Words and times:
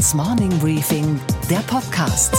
Handelsblatts 0.00 0.14
Morning 0.14 0.58
Briefing, 0.60 1.20
der 1.50 1.58
Podcast. 1.58 2.34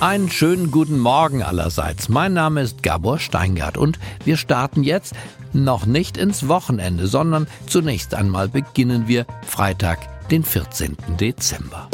Einen 0.00 0.30
schönen 0.30 0.70
guten 0.70 0.98
Morgen 0.98 1.42
allerseits. 1.42 2.08
Mein 2.08 2.32
Name 2.32 2.62
ist 2.62 2.82
Gabor 2.82 3.18
Steingart 3.18 3.76
und 3.76 3.98
wir 4.24 4.38
starten 4.38 4.84
jetzt 4.84 5.14
noch 5.52 5.84
nicht 5.84 6.16
ins 6.16 6.48
Wochenende, 6.48 7.06
sondern 7.08 7.46
zunächst 7.66 8.14
einmal 8.14 8.48
beginnen 8.48 9.06
wir 9.06 9.26
Freitag, 9.46 9.98
den 10.30 10.44
14. 10.44 10.96
Dezember. 11.20 11.88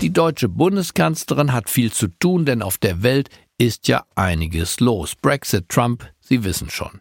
Die 0.00 0.12
deutsche 0.12 0.48
Bundeskanzlerin 0.48 1.52
hat 1.52 1.68
viel 1.68 1.92
zu 1.92 2.08
tun, 2.08 2.46
denn 2.46 2.62
auf 2.62 2.78
der 2.78 3.02
Welt 3.02 3.28
ist 3.58 3.88
ja 3.88 4.04
einiges 4.14 4.80
los. 4.80 5.14
Brexit, 5.16 5.68
Trump, 5.68 6.04
Sie 6.20 6.44
wissen 6.44 6.70
schon. 6.70 7.00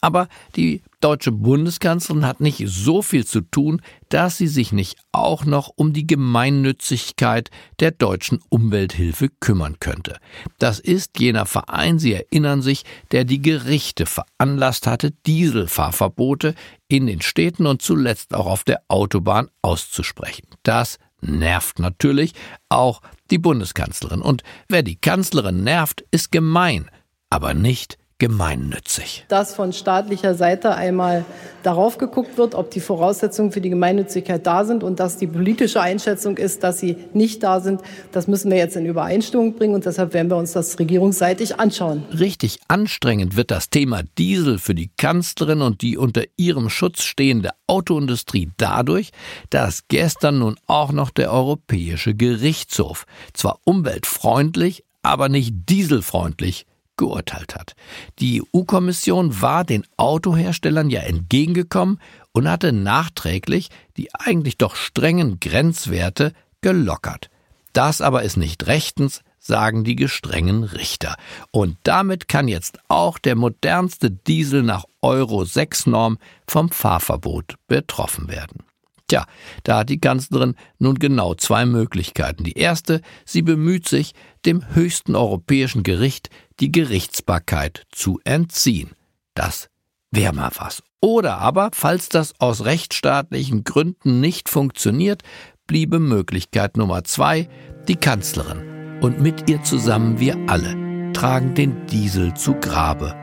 Aber 0.00 0.28
die 0.56 0.82
deutsche 1.00 1.32
Bundeskanzlerin 1.32 2.26
hat 2.26 2.40
nicht 2.40 2.64
so 2.66 3.02
viel 3.02 3.24
zu 3.24 3.40
tun, 3.40 3.80
dass 4.08 4.36
sie 4.36 4.48
sich 4.48 4.72
nicht 4.72 4.96
auch 5.12 5.44
noch 5.44 5.70
um 5.76 5.92
die 5.92 6.06
Gemeinnützigkeit 6.06 7.50
der 7.80 7.92
deutschen 7.92 8.40
Umwelthilfe 8.48 9.28
kümmern 9.40 9.78
könnte. 9.80 10.18
Das 10.58 10.78
ist 10.80 11.18
jener 11.20 11.46
Verein, 11.46 11.98
Sie 11.98 12.14
erinnern 12.14 12.62
sich, 12.62 12.84
der 13.12 13.24
die 13.24 13.42
Gerichte 13.42 14.06
veranlasst 14.06 14.86
hatte, 14.86 15.12
Dieselfahrverbote 15.26 16.54
in 16.88 17.06
den 17.06 17.20
Städten 17.20 17.66
und 17.66 17.82
zuletzt 17.82 18.34
auch 18.34 18.46
auf 18.46 18.64
der 18.64 18.82
Autobahn 18.88 19.48
auszusprechen. 19.62 20.46
Das 20.62 20.98
nervt 21.20 21.78
natürlich 21.78 22.32
auch 22.68 23.00
die 23.30 23.38
Bundeskanzlerin. 23.38 24.22
Und 24.22 24.42
wer 24.68 24.82
die 24.82 24.96
Kanzlerin 24.96 25.64
nervt, 25.64 26.04
ist 26.10 26.32
gemein, 26.32 26.90
aber 27.30 27.54
nicht 27.54 27.98
gemeinnützig. 28.18 29.24
Dass 29.28 29.54
von 29.54 29.72
staatlicher 29.72 30.34
Seite 30.34 30.74
einmal 30.74 31.24
darauf 31.62 31.98
geguckt 31.98 32.36
wird, 32.36 32.56
ob 32.56 32.70
die 32.72 32.80
Voraussetzungen 32.80 33.52
für 33.52 33.60
die 33.60 33.70
Gemeinnützigkeit 33.70 34.44
da 34.44 34.64
sind 34.64 34.82
und 34.82 34.98
dass 34.98 35.18
die 35.18 35.28
politische 35.28 35.80
Einschätzung 35.80 36.36
ist, 36.36 36.64
dass 36.64 36.80
sie 36.80 36.96
nicht 37.14 37.44
da 37.44 37.60
sind, 37.60 37.80
das 38.10 38.26
müssen 38.26 38.50
wir 38.50 38.58
jetzt 38.58 38.74
in 38.74 38.86
Übereinstimmung 38.86 39.54
bringen 39.54 39.74
und 39.74 39.86
deshalb 39.86 40.14
werden 40.14 40.30
wir 40.30 40.36
uns 40.36 40.52
das 40.52 40.80
regierungsseitig 40.80 41.60
anschauen. 41.60 42.04
Richtig 42.18 42.58
anstrengend 42.66 43.36
wird 43.36 43.52
das 43.52 43.70
Thema 43.70 44.02
Diesel 44.18 44.58
für 44.58 44.74
die 44.74 44.90
Kanzlerin 44.96 45.62
und 45.62 45.82
die 45.82 45.96
unter 45.96 46.24
ihrem 46.36 46.70
Schutz 46.70 47.02
stehende 47.02 47.50
Autoindustrie 47.68 48.50
dadurch, 48.56 49.10
dass 49.50 49.86
gestern 49.86 50.40
nun 50.40 50.56
auch 50.66 50.90
noch 50.90 51.10
der 51.10 51.32
Europäische 51.32 52.16
Gerichtshof 52.16 53.06
zwar 53.32 53.60
umweltfreundlich, 53.64 54.84
aber 55.02 55.28
nicht 55.28 55.54
dieselfreundlich 55.68 56.66
geurteilt 56.98 57.54
hat. 57.54 57.72
Die 58.18 58.42
EU-Kommission 58.42 59.40
war 59.40 59.64
den 59.64 59.86
Autoherstellern 59.96 60.90
ja 60.90 61.00
entgegengekommen 61.00 62.00
und 62.32 62.48
hatte 62.48 62.72
nachträglich 62.72 63.70
die 63.96 64.14
eigentlich 64.14 64.58
doch 64.58 64.76
strengen 64.76 65.40
Grenzwerte 65.40 66.32
gelockert. 66.60 67.30
Das 67.72 68.00
aber 68.00 68.22
ist 68.22 68.36
nicht 68.36 68.66
rechtens, 68.66 69.22
sagen 69.38 69.84
die 69.84 69.96
gestrengen 69.96 70.64
Richter. 70.64 71.16
Und 71.50 71.78
damit 71.82 72.28
kann 72.28 72.48
jetzt 72.48 72.78
auch 72.88 73.18
der 73.18 73.34
modernste 73.34 74.10
Diesel 74.10 74.62
nach 74.62 74.84
Euro 75.00 75.44
6 75.44 75.86
Norm 75.86 76.18
vom 76.46 76.70
Fahrverbot 76.70 77.54
betroffen 77.66 78.28
werden. 78.28 78.67
Tja, 79.08 79.24
da 79.64 79.78
hat 79.78 79.88
die 79.88 80.00
Kanzlerin 80.00 80.54
nun 80.78 80.98
genau 80.98 81.34
zwei 81.34 81.64
Möglichkeiten. 81.64 82.44
Die 82.44 82.58
erste, 82.58 83.00
sie 83.24 83.42
bemüht 83.42 83.88
sich, 83.88 84.12
dem 84.44 84.74
höchsten 84.74 85.16
europäischen 85.16 85.82
Gericht 85.82 86.28
die 86.60 86.70
Gerichtsbarkeit 86.70 87.86
zu 87.90 88.20
entziehen. 88.24 88.90
Das 89.34 89.70
wäre 90.10 90.34
mal 90.34 90.50
was. 90.56 90.82
Oder 91.00 91.38
aber, 91.38 91.70
falls 91.72 92.08
das 92.10 92.38
aus 92.38 92.64
rechtsstaatlichen 92.64 93.64
Gründen 93.64 94.20
nicht 94.20 94.48
funktioniert, 94.48 95.22
bliebe 95.66 96.00
Möglichkeit 96.00 96.76
Nummer 96.76 97.04
zwei, 97.04 97.48
die 97.88 97.96
Kanzlerin. 97.96 99.00
Und 99.00 99.20
mit 99.20 99.48
ihr 99.48 99.62
zusammen 99.62 100.20
wir 100.20 100.36
alle 100.48 101.12
tragen 101.12 101.54
den 101.54 101.86
Diesel 101.86 102.34
zu 102.34 102.54
Grabe 102.54 103.14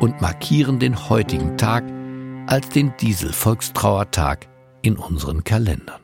und 0.00 0.20
markieren 0.20 0.78
den 0.78 1.08
heutigen 1.08 1.56
Tag 1.56 1.84
als 2.46 2.68
den 2.70 2.92
Diesel-Volkstrauertag 3.00 4.49
in 4.82 4.96
unseren 4.96 5.44
Kalendern. 5.44 6.00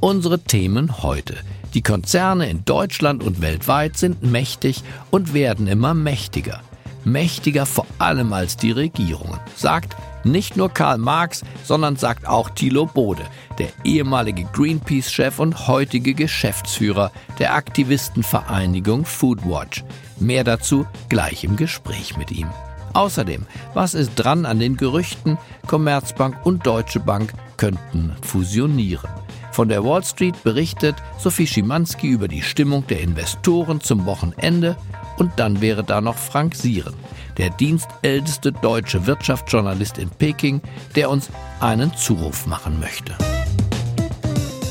Unsere 0.00 0.38
Themen 0.38 1.02
heute. 1.02 1.36
Die 1.74 1.82
Konzerne 1.82 2.48
in 2.48 2.64
Deutschland 2.64 3.22
und 3.22 3.42
weltweit 3.42 3.96
sind 3.96 4.22
mächtig 4.22 4.82
und 5.10 5.34
werden 5.34 5.66
immer 5.66 5.94
mächtiger. 5.94 6.62
Mächtiger 7.04 7.66
vor 7.66 7.86
allem 7.98 8.32
als 8.32 8.56
die 8.56 8.72
Regierungen, 8.72 9.40
sagt 9.56 9.96
nicht 10.24 10.56
nur 10.56 10.68
Karl 10.68 10.98
Marx, 10.98 11.42
sondern 11.64 11.96
sagt 11.96 12.26
auch 12.26 12.50
Thilo 12.50 12.86
Bode, 12.86 13.22
der 13.58 13.68
ehemalige 13.84 14.44
Greenpeace-Chef 14.52 15.38
und 15.38 15.66
heutige 15.66 16.12
Geschäftsführer 16.14 17.10
der 17.38 17.54
Aktivistenvereinigung 17.54 19.06
Foodwatch. 19.06 19.84
Mehr 20.18 20.44
dazu 20.44 20.86
gleich 21.08 21.44
im 21.44 21.56
Gespräch 21.56 22.16
mit 22.18 22.30
ihm. 22.30 22.48
Außerdem, 22.92 23.46
was 23.72 23.94
ist 23.94 24.14
dran 24.16 24.44
an 24.44 24.58
den 24.58 24.76
Gerüchten, 24.76 25.38
Commerzbank 25.66 26.44
und 26.44 26.66
Deutsche 26.66 27.00
Bank 27.00 27.32
könnten 27.60 28.16
fusionieren? 28.22 29.10
Von 29.52 29.68
der 29.68 29.84
Wall 29.84 30.02
Street 30.02 30.42
berichtet 30.42 30.96
Sophie 31.18 31.46
Schimanski 31.46 32.08
über 32.08 32.26
die 32.26 32.40
Stimmung 32.40 32.86
der 32.86 33.00
Investoren 33.02 33.82
zum 33.82 34.06
Wochenende 34.06 34.78
und 35.18 35.30
dann 35.36 35.60
wäre 35.60 35.84
da 35.84 36.00
noch 36.00 36.16
Frank 36.16 36.54
Sieren, 36.54 36.94
der 37.36 37.50
dienstälteste 37.50 38.52
deutsche 38.52 39.06
Wirtschaftsjournalist 39.06 39.98
in 39.98 40.08
Peking, 40.08 40.62
der 40.96 41.10
uns 41.10 41.28
einen 41.60 41.94
Zuruf 41.94 42.46
machen 42.46 42.80
möchte. 42.80 43.14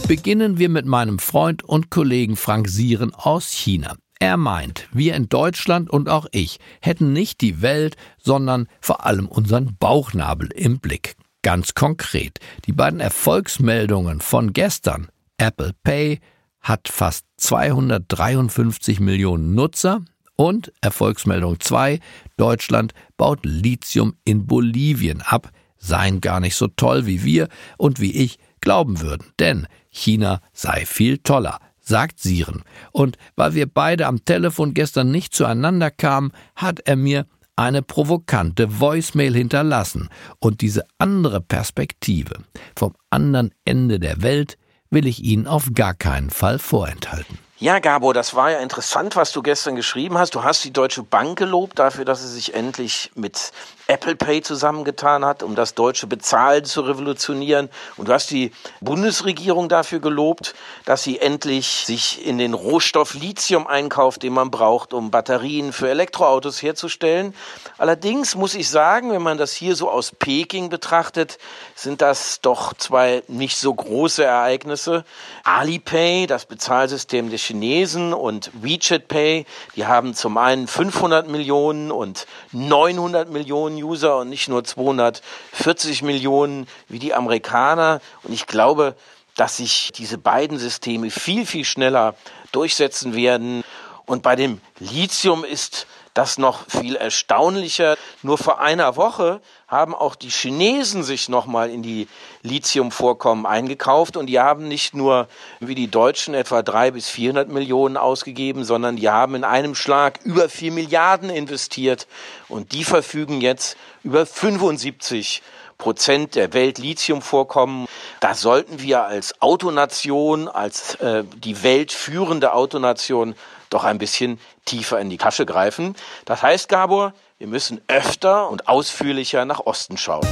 Beginnen 0.08 0.58
wir 0.58 0.70
mit 0.70 0.88
meinem 0.88 1.20
Freund 1.20 1.64
und 1.64 1.92
Kollegen 1.92 2.36
Frank 2.36 2.70
Sieren 2.70 3.14
aus 3.14 3.52
China. 3.52 3.94
Er 4.20 4.38
meint, 4.38 4.90
wir 4.92 5.14
in 5.14 5.30
Deutschland 5.30 5.92
und 5.92 6.10
auch 6.10 6.26
ich 6.32 6.60
hätten 6.82 7.14
nicht 7.14 7.42
die 7.42 7.62
Welt, 7.62 7.98
sondern 8.18 8.68
vor 8.82 9.06
allem 9.06 9.28
unseren 9.28 9.78
Bauchnabel 9.80 10.50
im 10.56 10.80
Blick. 10.80 11.19
Ganz 11.42 11.74
konkret, 11.74 12.40
die 12.66 12.74
beiden 12.74 13.00
Erfolgsmeldungen 13.00 14.20
von 14.20 14.52
gestern, 14.52 15.08
Apple 15.38 15.72
Pay 15.84 16.20
hat 16.60 16.90
fast 16.90 17.26
253 17.38 19.00
Millionen 19.00 19.56
Nutzer 19.56 20.04
und 20.36 20.74
Erfolgsmeldung 20.82 21.62
2, 21.62 22.02
Deutschland 22.36 22.94
baut 23.16 23.40
Lithium 23.44 24.16
in 24.26 24.48
Bolivien 24.48 25.22
ab, 25.22 25.50
seien 25.78 26.20
gar 26.20 26.42
nicht 26.42 26.56
so 26.56 26.68
toll 26.68 27.06
wie 27.06 27.24
wir 27.24 27.48
und 27.78 28.02
wie 28.02 28.12
ich 28.12 28.38
glauben 28.60 29.00
würden, 29.00 29.28
denn 29.40 29.66
China 29.90 30.42
sei 30.52 30.86
viel 30.86 31.20
toller 31.20 31.60
sagt 31.90 32.20
Siren. 32.20 32.64
Und 32.92 33.18
weil 33.36 33.56
wir 33.56 33.66
beide 33.66 34.06
am 34.06 34.24
Telefon 34.24 34.74
gestern 34.74 35.10
nicht 35.10 35.34
zueinander 35.34 35.90
kamen, 35.90 36.32
hat 36.56 36.82
er 36.82 36.96
mir 36.96 37.26
eine 37.60 37.82
provokante 37.82 38.80
Voicemail 38.80 39.36
hinterlassen. 39.36 40.08
Und 40.40 40.62
diese 40.62 40.86
andere 40.98 41.42
Perspektive 41.42 42.44
vom 42.74 42.96
anderen 43.10 43.52
Ende 43.66 44.00
der 44.00 44.22
Welt 44.22 44.58
will 44.90 45.06
ich 45.06 45.24
Ihnen 45.24 45.46
auf 45.46 45.68
gar 45.76 45.94
keinen 45.94 46.30
Fall 46.30 46.58
vorenthalten. 46.58 47.38
Ja, 47.62 47.80
Gabo, 47.80 48.14
das 48.14 48.36
war 48.36 48.52
ja 48.52 48.60
interessant, 48.60 49.18
was 49.18 49.34
du 49.34 49.42
gestern 49.42 49.76
geschrieben 49.76 50.18
hast. 50.18 50.34
Du 50.34 50.46
hast 50.46 50.64
die 50.64 50.72
Deutsche 50.72 51.04
Bank 51.04 51.38
gelobt 51.38 51.78
dafür, 51.78 52.06
dass 52.06 52.22
sie 52.22 52.30
sich 52.30 52.54
endlich 52.54 53.12
mit 53.16 53.52
Apple 53.88 54.16
Pay 54.16 54.42
zusammengetan 54.44 55.26
hat, 55.26 55.42
um 55.42 55.56
das 55.56 55.74
deutsche 55.74 56.06
Bezahlen 56.06 56.64
zu 56.64 56.82
revolutionieren. 56.82 57.70
Und 57.98 58.08
du 58.08 58.14
hast 58.14 58.30
die 58.30 58.52
Bundesregierung 58.80 59.68
dafür 59.68 60.00
gelobt, 60.00 60.54
dass 60.86 61.04
sie 61.04 61.20
endlich 61.20 61.68
sich 61.86 62.26
in 62.26 62.38
den 62.38 62.54
Rohstoff 62.54 63.16
Lithium 63.16 63.66
einkauft, 63.68 64.24
den 64.24 64.32
man 64.32 64.52
braucht, 64.52 64.94
um 64.94 65.10
Batterien 65.10 65.74
für 65.74 65.90
Elektroautos 65.90 66.62
herzustellen. 66.62 67.34
Allerdings 67.78 68.36
muss 68.36 68.54
ich 68.54 68.70
sagen, 68.70 69.12
wenn 69.12 69.24
man 69.24 69.40
das 69.40 69.52
hier 69.52 69.76
so 69.76 69.90
aus 69.90 70.12
Peking 70.12 70.70
betrachtet, 70.70 71.40
sind 71.76 72.02
das 72.02 72.42
doch 72.42 72.74
zwei 72.76 73.24
nicht 73.28 73.58
so 73.58 73.74
große 73.74 74.24
Ereignisse. 74.24 75.04
Alipay, 75.44 76.28
das 76.28 76.46
Bezahlsystem 76.46 77.32
der 77.32 77.40
Chinesen 77.50 78.14
und 78.14 78.52
WeChat 78.62 79.08
Pay, 79.08 79.46
die 79.76 79.88
haben 79.88 80.14
zum 80.14 80.38
einen 80.38 80.68
500 80.68 81.28
Millionen 81.28 81.92
und 81.92 82.28
900 82.52 83.32
Millionen 83.32 83.82
User 83.82 84.20
und 84.20 84.30
nicht 84.30 84.50
nur 84.50 84.64
240 84.64 86.04
Millionen 86.04 86.68
wie 86.90 87.00
die 87.00 87.16
Amerikaner. 87.16 88.02
Und 88.22 88.34
ich 88.34 88.46
glaube, 88.46 88.96
dass 89.36 89.58
sich 89.58 89.92
diese 89.96 90.20
beiden 90.20 90.60
Systeme 90.60 91.10
viel, 91.10 91.48
viel 91.48 91.66
schneller 91.66 92.14
durchsetzen 92.52 93.16
werden. 93.16 93.64
Und 94.06 94.22
bei 94.22 94.36
dem 94.36 94.62
Lithium 94.80 95.44
ist 95.44 95.88
Das 96.20 96.38
noch 96.38 96.66
viel 96.68 96.98
erstaunlicher. 96.98 97.96
Nur 98.24 98.38
vor 98.38 98.60
einer 98.60 98.98
Woche 98.98 99.40
haben 99.70 99.96
auch 99.96 100.16
die 100.16 100.28
Chinesen 100.28 101.02
sich 101.02 101.30
nochmal 101.30 101.70
in 101.70 101.82
die 101.82 102.10
Lithiumvorkommen 102.42 103.46
eingekauft 103.46 104.18
und 104.18 104.26
die 104.26 104.38
haben 104.38 104.68
nicht 104.68 104.94
nur 104.94 105.30
wie 105.62 105.76
die 105.76 105.90
Deutschen 105.90 106.34
etwa 106.34 106.62
drei 106.62 106.92
bis 106.92 107.08
400 107.08 107.48
Millionen 107.48 107.96
ausgegeben, 107.96 108.66
sondern 108.66 108.98
die 108.98 109.10
haben 109.10 109.34
in 109.34 109.46
einem 109.46 109.76
Schlag 109.76 110.20
über 110.26 110.50
vier 110.50 110.74
Milliarden 110.74 111.30
investiert 111.30 112.06
und 112.50 112.74
die 112.74 112.84
verfügen 112.84 113.40
jetzt 113.40 113.78
über 114.04 114.26
75 114.26 115.42
Prozent 115.78 116.36
der 116.36 116.52
Welt-Lithium-Vorkommen. 116.52 117.88
Da 118.20 118.36
sollten 118.36 118.82
wir 118.82 119.06
als 119.06 119.42
Autonation, 119.42 120.50
als 120.50 120.96
äh, 120.96 121.24
die 121.38 121.64
weltführende 121.64 122.52
Autonation 122.52 123.36
doch 123.70 123.84
ein 123.84 123.98
bisschen 123.98 124.40
tiefer 124.66 125.00
in 125.00 125.10
die 125.10 125.18
Tasche 125.18 125.46
greifen. 125.46 125.96
Das 126.26 126.44
heißt, 126.44 126.70
Gabor, 126.70 127.14
wir 127.38 127.48
müssen 127.48 127.82
öfter 127.88 128.50
und 128.50 128.68
ausführlicher 128.68 129.46
nach 129.46 129.62
Osten 129.62 129.98
schauen. 129.98 130.28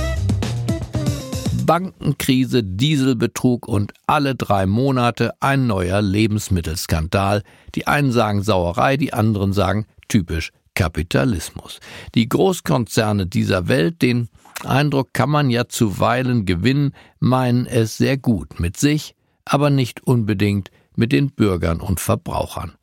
Bankenkrise, 1.66 2.64
Dieselbetrug 2.64 3.68
und 3.68 3.94
alle 4.08 4.36
drei 4.36 4.66
Monate 4.66 5.34
ein 5.42 5.68
neuer 5.68 6.02
Lebensmittelskandal. 6.02 7.44
Die 7.76 7.88
einen 7.88 8.14
sagen 8.14 8.42
Sauerei, 8.42 8.96
die 8.96 9.12
anderen 9.14 9.52
sagen 9.52 9.86
typisch 10.08 10.52
Kapitalismus. 10.76 11.80
Die 12.16 12.30
Großkonzerne 12.30 13.28
dieser 13.28 13.68
Welt, 13.68 14.02
den 14.02 14.30
Eindruck 14.64 15.14
kann 15.14 15.30
man 15.30 15.50
ja 15.50 15.68
zuweilen 15.68 16.46
gewinnen, 16.46 16.94
meinen 17.20 17.66
es 17.66 17.98
sehr 17.98 18.18
gut 18.18 18.62
mit 18.62 18.78
sich, 18.78 19.14
aber 19.44 19.70
nicht 19.70 20.08
unbedingt 20.08 20.72
mit 20.96 21.12
den 21.12 21.32
Bürgern 21.32 21.82
und 21.82 22.00
Verbrauchern. 22.00 22.77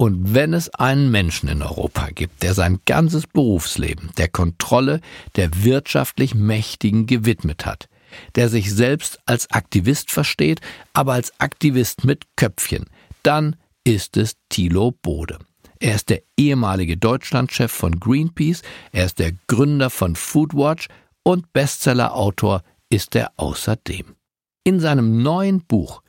Und 0.00 0.32
wenn 0.32 0.54
es 0.54 0.70
einen 0.70 1.10
Menschen 1.10 1.50
in 1.50 1.60
Europa 1.60 2.08
gibt, 2.14 2.42
der 2.42 2.54
sein 2.54 2.80
ganzes 2.86 3.26
Berufsleben 3.26 4.08
der 4.16 4.28
Kontrolle 4.28 5.02
der 5.36 5.62
wirtschaftlich 5.62 6.34
Mächtigen 6.34 7.04
gewidmet 7.04 7.66
hat, 7.66 7.90
der 8.34 8.48
sich 8.48 8.72
selbst 8.72 9.20
als 9.26 9.50
Aktivist 9.50 10.10
versteht, 10.10 10.62
aber 10.94 11.12
als 11.12 11.38
Aktivist 11.38 12.04
mit 12.04 12.24
Köpfchen, 12.36 12.86
dann 13.22 13.56
ist 13.84 14.16
es 14.16 14.36
Thilo 14.48 14.92
Bode. 15.02 15.38
Er 15.80 15.96
ist 15.96 16.08
der 16.08 16.22
ehemalige 16.34 16.96
Deutschlandchef 16.96 17.70
von 17.70 18.00
Greenpeace, 18.00 18.62
er 18.92 19.04
ist 19.04 19.18
der 19.18 19.32
Gründer 19.48 19.90
von 19.90 20.16
Foodwatch 20.16 20.88
und 21.24 21.52
Bestsellerautor 21.52 22.62
ist 22.88 23.14
er 23.16 23.32
außerdem. 23.36 24.16
In 24.64 24.80
seinem 24.80 25.22
neuen 25.22 25.60
Buch 25.66 26.00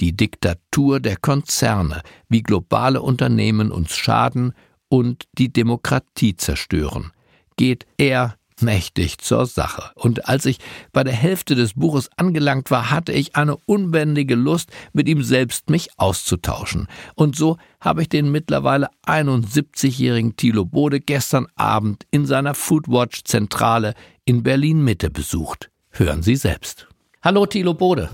Die 0.00 0.16
Diktatur 0.16 1.00
der 1.00 1.16
Konzerne, 1.16 2.02
wie 2.28 2.42
globale 2.42 3.00
Unternehmen 3.00 3.70
uns 3.70 3.96
schaden 3.96 4.52
und 4.88 5.24
die 5.38 5.52
Demokratie 5.52 6.36
zerstören, 6.36 7.12
geht 7.56 7.86
er 7.96 8.36
mächtig 8.60 9.18
zur 9.18 9.46
Sache. 9.46 9.90
Und 9.94 10.28
als 10.28 10.46
ich 10.46 10.58
bei 10.92 11.04
der 11.04 11.12
Hälfte 11.12 11.54
des 11.54 11.74
Buches 11.74 12.08
angelangt 12.16 12.70
war, 12.70 12.90
hatte 12.90 13.12
ich 13.12 13.36
eine 13.36 13.56
unbändige 13.56 14.34
Lust, 14.34 14.70
mit 14.92 15.08
ihm 15.08 15.22
selbst 15.22 15.70
mich 15.70 15.88
auszutauschen. 15.98 16.88
Und 17.14 17.36
so 17.36 17.58
habe 17.80 18.02
ich 18.02 18.08
den 18.08 18.30
mittlerweile 18.30 18.88
71-jährigen 19.06 20.36
Thilo 20.36 20.64
Bode 20.64 21.00
gestern 21.00 21.46
Abend 21.54 22.06
in 22.10 22.26
seiner 22.26 22.54
Foodwatch-Zentrale 22.54 23.94
in 24.24 24.42
Berlin 24.42 24.82
Mitte 24.82 25.10
besucht. 25.10 25.70
Hören 25.90 26.22
Sie 26.22 26.36
selbst. 26.36 26.88
Hallo 27.22 27.46
Thilo 27.46 27.74
Bode. 27.74 28.10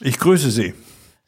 Ich 0.00 0.18
grüße 0.18 0.50
Sie. 0.50 0.74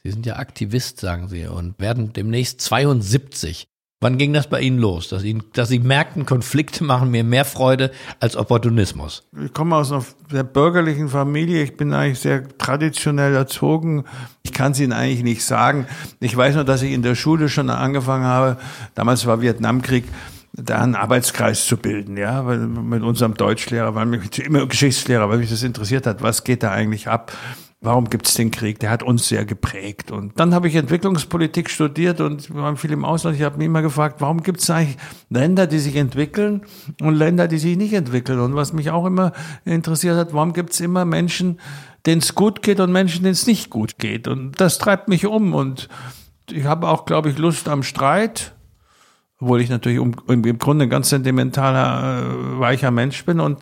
Sie 0.09 0.13
sind 0.13 0.25
ja 0.25 0.37
Aktivist, 0.37 1.01
sagen 1.01 1.29
Sie, 1.29 1.47
und 1.47 1.79
werden 1.79 2.15
demnächst 2.15 2.63
72. 2.63 3.69
Wann 4.01 4.17
ging 4.17 4.33
das 4.33 4.49
bei 4.49 4.63
Ihnen 4.63 4.79
los, 4.79 5.11
dass, 5.11 5.23
Ihnen, 5.23 5.43
dass 5.53 5.69
Sie 5.69 5.81
merkten, 5.81 6.25
Konflikte 6.25 6.83
machen 6.83 7.11
mir 7.11 7.25
mehr 7.25 7.45
Freude 7.45 7.91
als 8.19 8.35
Opportunismus? 8.35 9.25
Ich 9.45 9.53
komme 9.53 9.77
aus 9.77 9.93
einer 9.93 10.03
sehr 10.31 10.45
bürgerlichen 10.45 11.11
Familie. 11.11 11.63
Ich 11.63 11.77
bin 11.77 11.93
eigentlich 11.93 12.21
sehr 12.21 12.49
traditionell 12.57 13.35
erzogen. 13.35 14.05
Ich 14.45 14.55
kann 14.55 14.73
es 14.73 14.81
Ihnen 14.81 14.95
eigentlich 14.95 15.25
nicht 15.25 15.45
sagen. 15.45 15.87
Ich 16.21 16.35
weiß 16.35 16.55
nur, 16.55 16.65
dass 16.65 16.81
ich 16.81 16.93
in 16.93 17.03
der 17.03 17.15
Schule 17.15 17.51
schon 17.51 17.69
angefangen 17.69 18.25
habe. 18.25 18.57
Damals 18.95 19.27
war 19.27 19.43
Vietnamkrieg 19.43 20.05
da 20.61 20.79
einen 20.79 20.95
Arbeitskreis 20.95 21.67
zu 21.67 21.77
bilden, 21.77 22.17
ja, 22.17 22.45
weil 22.45 22.59
mit 22.59 23.03
unserem 23.03 23.35
Deutschlehrer, 23.35 23.95
weil 23.95 24.07
mich 24.07 24.39
immer 24.39 24.67
Geschichtslehrer, 24.67 25.29
weil 25.29 25.39
mich 25.39 25.51
das 25.51 25.63
interessiert 25.63 26.07
hat, 26.07 26.23
was 26.23 26.45
geht 26.45 26.63
da 26.63 26.73
eigentlich 26.73 27.09
ab? 27.09 27.33
Warum 27.81 28.11
gibt 28.11 28.27
es 28.27 28.35
den 28.35 28.51
Krieg? 28.51 28.81
Der 28.81 28.91
hat 28.91 29.05
uns 29.05 29.29
sehr 29.29 29.45
geprägt. 29.45 30.11
Und 30.11 30.39
dann 30.41 30.53
habe 30.53 30.67
ich 30.67 30.75
Entwicklungspolitik 30.75 31.71
studiert 31.71 32.21
und 32.21 32.53
wir 32.53 32.61
waren 32.61 32.77
viel 32.77 32.91
im 32.91 33.05
Ausland. 33.05 33.37
Ich 33.37 33.43
habe 33.43 33.57
mich 33.57 33.67
immer 33.67 33.83
gefragt, 33.83 34.21
warum 34.21 34.43
gibt 34.43 34.59
es 34.59 34.69
eigentlich 34.69 34.97
Länder, 35.31 35.69
die 35.69 35.79
sich 35.79 35.95
entwickeln 35.95 36.63
und 37.01 37.15
Länder, 37.15 37.47
die 37.47 37.59
sich 37.59 37.77
nicht 37.77 37.93
entwickeln? 37.93 38.41
Und 38.41 38.57
was 38.57 38.73
mich 38.73 38.91
auch 38.91 39.07
immer 39.07 39.33
interessiert 39.65 40.17
hat, 40.17 40.33
warum 40.33 40.55
gibt 40.55 40.73
es 40.73 40.81
immer 40.81 41.05
Menschen, 41.05 41.61
denen 42.05 42.21
es 42.21 42.35
gut 42.35 42.63
geht 42.63 42.81
und 42.81 42.91
Menschen, 42.91 43.23
denen 43.23 43.35
es 43.35 43.47
nicht 43.47 43.71
gut 43.71 43.99
geht? 43.99 44.27
Und 44.27 44.61
das 44.61 44.79
treibt 44.79 45.07
mich 45.07 45.27
um. 45.27 45.55
Und 45.55 45.89
ich 46.51 46.65
habe 46.65 46.89
auch, 46.89 47.05
glaube 47.05 47.31
ich, 47.31 47.39
Lust 47.39 47.69
am 47.69 47.85
Streit 47.85 48.57
obwohl 49.41 49.61
ich 49.61 49.69
natürlich 49.69 49.99
um, 49.99 50.15
im 50.29 50.59
Grunde 50.59 50.85
ein 50.85 50.91
ganz 50.91 51.11
sentimentaler, 51.11 52.23
äh, 52.23 52.61
weicher 52.61 52.91
Mensch 52.91 53.25
bin 53.25 53.41
und, 53.41 53.59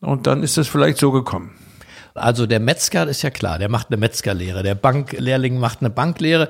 und 0.00 0.26
dann 0.26 0.42
ist 0.42 0.58
es 0.58 0.68
vielleicht 0.68 0.98
so 0.98 1.12
gekommen. 1.12 1.52
Also 2.14 2.46
der 2.46 2.60
Metzger 2.60 3.08
ist 3.08 3.22
ja 3.22 3.30
klar, 3.30 3.58
der 3.58 3.68
macht 3.68 3.88
eine 3.88 3.96
Metzgerlehre, 3.96 4.62
der 4.62 4.76
Banklehrling 4.76 5.58
macht 5.58 5.80
eine 5.80 5.90
Banklehre, 5.90 6.48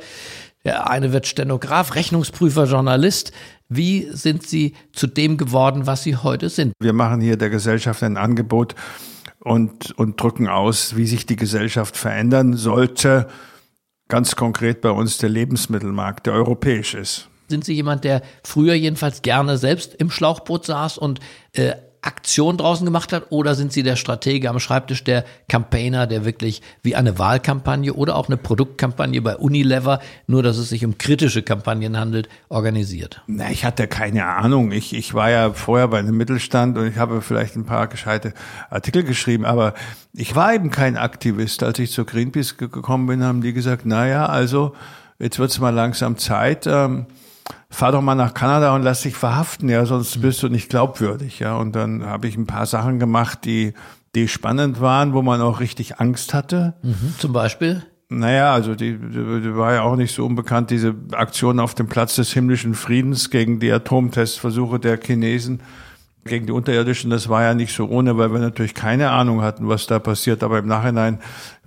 der 0.64 0.90
eine 0.90 1.12
wird 1.12 1.26
Stenograf, 1.26 1.94
Rechnungsprüfer, 1.94 2.64
Journalist. 2.64 3.32
Wie 3.68 4.08
sind 4.12 4.46
Sie 4.46 4.74
zu 4.92 5.06
dem 5.06 5.36
geworden, 5.36 5.86
was 5.86 6.02
Sie 6.02 6.16
heute 6.16 6.48
sind? 6.48 6.72
Wir 6.80 6.92
machen 6.92 7.20
hier 7.20 7.36
der 7.36 7.50
Gesellschaft 7.50 8.02
ein 8.02 8.16
Angebot 8.16 8.74
und, 9.40 9.92
und 9.98 10.20
drücken 10.20 10.48
aus, 10.48 10.96
wie 10.96 11.06
sich 11.06 11.26
die 11.26 11.36
Gesellschaft 11.36 11.96
verändern 11.96 12.54
sollte. 12.54 13.28
Ganz 14.08 14.36
konkret 14.36 14.80
bei 14.80 14.90
uns 14.90 15.18
der 15.18 15.30
Lebensmittelmarkt, 15.30 16.26
der 16.26 16.34
europäisch 16.34 16.94
ist. 16.94 17.28
Sind 17.48 17.64
Sie 17.64 17.74
jemand, 17.74 18.04
der 18.04 18.22
früher 18.42 18.74
jedenfalls 18.74 19.22
gerne 19.22 19.58
selbst 19.58 19.94
im 19.94 20.10
Schlauchboot 20.10 20.64
saß 20.64 20.98
und 20.98 21.20
äh, 21.52 21.74
Aktion 22.04 22.56
draußen 22.56 22.84
gemacht 22.84 23.12
hat? 23.12 23.26
Oder 23.30 23.54
sind 23.54 23.72
Sie 23.72 23.82
der 23.82 23.96
Stratege 23.96 24.50
am 24.50 24.60
Schreibtisch, 24.60 25.04
der 25.04 25.24
Campaigner, 25.48 26.06
der 26.06 26.24
wirklich 26.24 26.62
wie 26.82 26.94
eine 26.94 27.18
Wahlkampagne 27.18 27.94
oder 27.94 28.16
auch 28.16 28.28
eine 28.28 28.36
Produktkampagne 28.36 29.22
bei 29.22 29.36
Unilever, 29.36 30.00
nur 30.26 30.42
dass 30.42 30.58
es 30.58 30.68
sich 30.68 30.84
um 30.84 30.98
kritische 30.98 31.42
Kampagnen 31.42 31.98
handelt, 31.98 32.28
organisiert? 32.48 33.22
Na, 33.26 33.50
ich 33.50 33.64
hatte 33.64 33.88
keine 33.88 34.26
Ahnung. 34.26 34.72
Ich, 34.72 34.94
ich 34.94 35.14
war 35.14 35.30
ja 35.30 35.52
vorher 35.52 35.88
bei 35.88 35.98
einem 35.98 36.16
Mittelstand 36.16 36.76
und 36.76 36.86
ich 36.86 36.98
habe 36.98 37.22
vielleicht 37.22 37.56
ein 37.56 37.64
paar 37.64 37.88
gescheite 37.88 38.34
Artikel 38.70 39.02
geschrieben, 39.02 39.44
aber 39.44 39.74
ich 40.12 40.36
war 40.36 40.54
eben 40.54 40.70
kein 40.70 40.96
Aktivist. 40.96 41.62
Als 41.62 41.78
ich 41.78 41.90
zur 41.90 42.06
Greenpeace 42.06 42.56
gekommen 42.58 43.06
bin, 43.06 43.24
haben 43.24 43.40
die 43.40 43.52
gesagt, 43.52 43.82
na 43.84 44.06
ja, 44.06 44.26
also 44.26 44.74
jetzt 45.18 45.38
wird's 45.38 45.58
mal 45.58 45.70
langsam 45.70 46.18
Zeit. 46.18 46.66
Ähm, 46.66 47.06
fahr 47.70 47.92
doch 47.92 48.02
mal 48.02 48.14
nach 48.14 48.34
Kanada 48.34 48.74
und 48.74 48.82
lass 48.82 49.02
dich 49.02 49.16
verhaften, 49.16 49.68
ja, 49.68 49.84
sonst 49.86 50.20
bist 50.20 50.42
du 50.42 50.48
nicht 50.48 50.68
glaubwürdig, 50.68 51.40
ja. 51.40 51.56
Und 51.56 51.74
dann 51.74 52.04
habe 52.04 52.28
ich 52.28 52.36
ein 52.36 52.46
paar 52.46 52.66
Sachen 52.66 52.98
gemacht, 52.98 53.40
die, 53.44 53.74
die 54.14 54.28
spannend 54.28 54.80
waren, 54.80 55.12
wo 55.12 55.22
man 55.22 55.40
auch 55.40 55.60
richtig 55.60 56.00
Angst 56.00 56.34
hatte. 56.34 56.74
Mhm, 56.82 57.14
zum 57.18 57.32
Beispiel? 57.32 57.84
Naja, 58.08 58.52
also 58.52 58.74
die, 58.74 58.96
die, 58.98 59.40
die 59.42 59.56
war 59.56 59.74
ja 59.74 59.82
auch 59.82 59.96
nicht 59.96 60.14
so 60.14 60.24
unbekannt, 60.24 60.70
diese 60.70 60.94
Aktion 61.12 61.58
auf 61.58 61.74
dem 61.74 61.88
Platz 61.88 62.16
des 62.16 62.32
himmlischen 62.32 62.74
Friedens 62.74 63.30
gegen 63.30 63.60
die 63.60 63.72
Atomtestversuche 63.72 64.78
der 64.78 64.98
Chinesen 65.00 65.60
gegen 66.24 66.46
die 66.46 66.52
Unterirdischen, 66.52 67.10
das 67.10 67.28
war 67.28 67.42
ja 67.42 67.54
nicht 67.54 67.74
so 67.74 67.86
ohne, 67.86 68.16
weil 68.16 68.32
wir 68.32 68.40
natürlich 68.40 68.74
keine 68.74 69.10
Ahnung 69.10 69.42
hatten, 69.42 69.68
was 69.68 69.86
da 69.86 69.98
passiert. 69.98 70.42
Aber 70.42 70.58
im 70.58 70.66
Nachhinein 70.66 71.18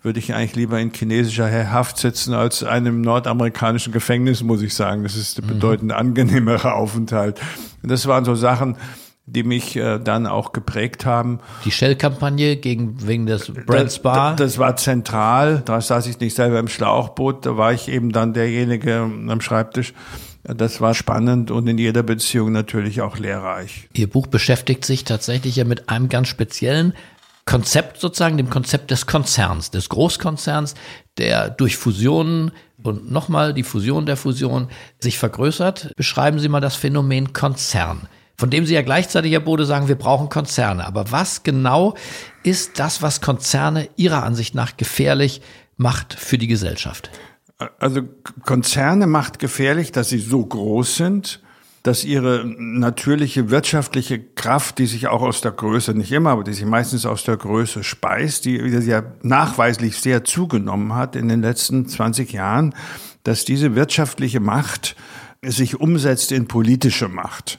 würde 0.02 0.20
ich 0.20 0.34
eigentlich 0.34 0.56
lieber 0.56 0.80
in 0.80 0.92
chinesischer 0.94 1.72
Haft 1.72 1.98
sitzen 1.98 2.34
als 2.34 2.64
einem 2.64 3.02
nordamerikanischen 3.02 3.94
Gefängnis, 3.94 4.44
muss 4.44 4.62
ich 4.62 4.74
sagen. 4.74 5.04
Das 5.04 5.16
ist 5.16 5.38
der 5.38 5.46
mhm. 5.46 5.50
bedeutend 5.50 5.92
angenehmere 5.92 6.74
Aufenthalt. 6.74 7.40
Das 7.84 8.08
waren 8.08 8.26
so 8.26 8.36
Sachen, 8.36 8.78
die 9.26 9.44
mich 9.44 9.76
äh, 9.76 10.00
dann 10.00 10.26
auch 10.26 10.54
geprägt 10.54 11.06
haben. 11.06 11.40
Die 11.66 11.72
Shell-Kampagne 11.72 12.56
gegen 12.56 13.06
wegen 13.06 13.26
des 13.26 13.52
Brand 13.52 13.92
Spa. 13.92 14.32
Das, 14.32 14.54
das, 14.54 14.58
war 14.58 14.78
zentral. 14.78 15.62
Da 15.66 15.82
saß 15.82 16.08
ich 16.08 16.20
nicht 16.20 16.36
selber 16.36 16.60
im 16.60 16.70
Schlauchboot. 16.70 17.46
Da 17.46 17.58
war 17.58 17.74
ich 17.74 17.90
eben 17.90 18.14
dann 18.14 18.34
derjenige 18.34 19.02
am 19.02 19.42
Schreibtisch. 19.42 19.94
Das 20.48 20.80
war 20.80 20.94
spannend 20.94 21.52
und 21.52 21.68
in 21.68 21.78
jeder 21.78 22.04
Beziehung 22.04 22.54
natürlich 22.54 23.02
auch 23.02 23.18
lehrreich. 23.18 23.90
Ihr 23.94 24.10
Buch 24.10 24.28
beschäftigt 24.28 24.86
sich 24.86 25.04
tatsächlich 25.04 25.58
ja 25.58 25.66
mit 25.66 25.90
einem 25.90 26.08
ganz 26.08 26.30
speziellen 26.30 26.94
Konzept 27.46 28.00
sozusagen, 28.00 28.38
dem 28.38 28.50
Konzept 28.50 28.92
des 28.92 29.08
Konzerns, 29.08 29.72
des 29.72 29.90
Großkonzerns, 29.90 30.76
der 31.18 31.50
durch 31.50 31.78
Fusionen 31.78 32.52
und 32.82 33.12
nochmal 33.12 33.54
die 33.54 33.64
Fusion 33.64 34.06
der 34.06 34.18
Fusion 34.18 34.70
sich 35.00 35.18
vergrößert. 35.18 35.92
Beschreiben 35.96 36.40
Sie 36.40 36.50
mal 36.50 36.62
das 36.62 36.76
Phänomen 36.76 37.34
Konzern, 37.34 38.08
von 38.38 38.50
dem 38.50 38.66
Sie 38.66 38.74
ja 38.74 38.82
gleichzeitig, 38.82 39.32
Herr 39.32 39.40
Bode, 39.40 39.66
sagen, 39.66 39.88
wir 39.88 39.96
brauchen 39.96 40.30
Konzerne. 40.30 40.86
Aber 40.86 41.12
was 41.12 41.44
genau 41.44 41.96
ist 42.44 42.80
das, 42.80 43.02
was 43.02 43.22
Konzerne 43.22 43.90
Ihrer 43.96 44.24
Ansicht 44.24 44.56
nach 44.56 44.78
gefährlich 44.78 45.42
macht 45.76 46.14
für 46.14 46.38
die 46.38 46.48
Gesellschaft? 46.48 47.10
Also 47.80 48.02
Konzerne 48.46 49.08
macht 49.08 49.40
gefährlich, 49.40 49.92
dass 49.92 50.10
sie 50.10 50.20
so 50.20 50.46
groß 50.46 50.96
sind, 50.96 51.42
dass 51.82 52.04
ihre 52.04 52.44
natürliche 52.46 53.50
wirtschaftliche 53.50 54.20
Kraft, 54.20 54.78
die 54.78 54.86
sich 54.86 55.08
auch 55.08 55.22
aus 55.22 55.42
der 55.42 55.54
Größe, 55.54 55.94
nicht 55.94 56.12
immer, 56.12 56.32
aber 56.32 56.44
die 56.44 56.54
sich 56.54 56.66
meistens 56.66 57.06
aus 57.06 57.24
der 57.24 57.38
Größe 57.38 57.84
speist, 57.84 58.46
die 58.46 58.58
ja 58.58 59.04
nachweislich 59.24 59.98
sehr 59.98 60.24
zugenommen 60.24 60.94
hat 60.94 61.16
in 61.16 61.30
den 61.30 61.42
letzten 61.42 61.88
20 61.88 62.32
Jahren, 62.34 62.76
dass 63.24 63.46
diese 63.46 63.74
wirtschaftliche 63.74 64.40
Macht 64.40 64.96
sich 65.42 65.80
umsetzt 65.80 66.32
in 66.32 66.48
politische 66.48 67.08
Macht. 67.08 67.58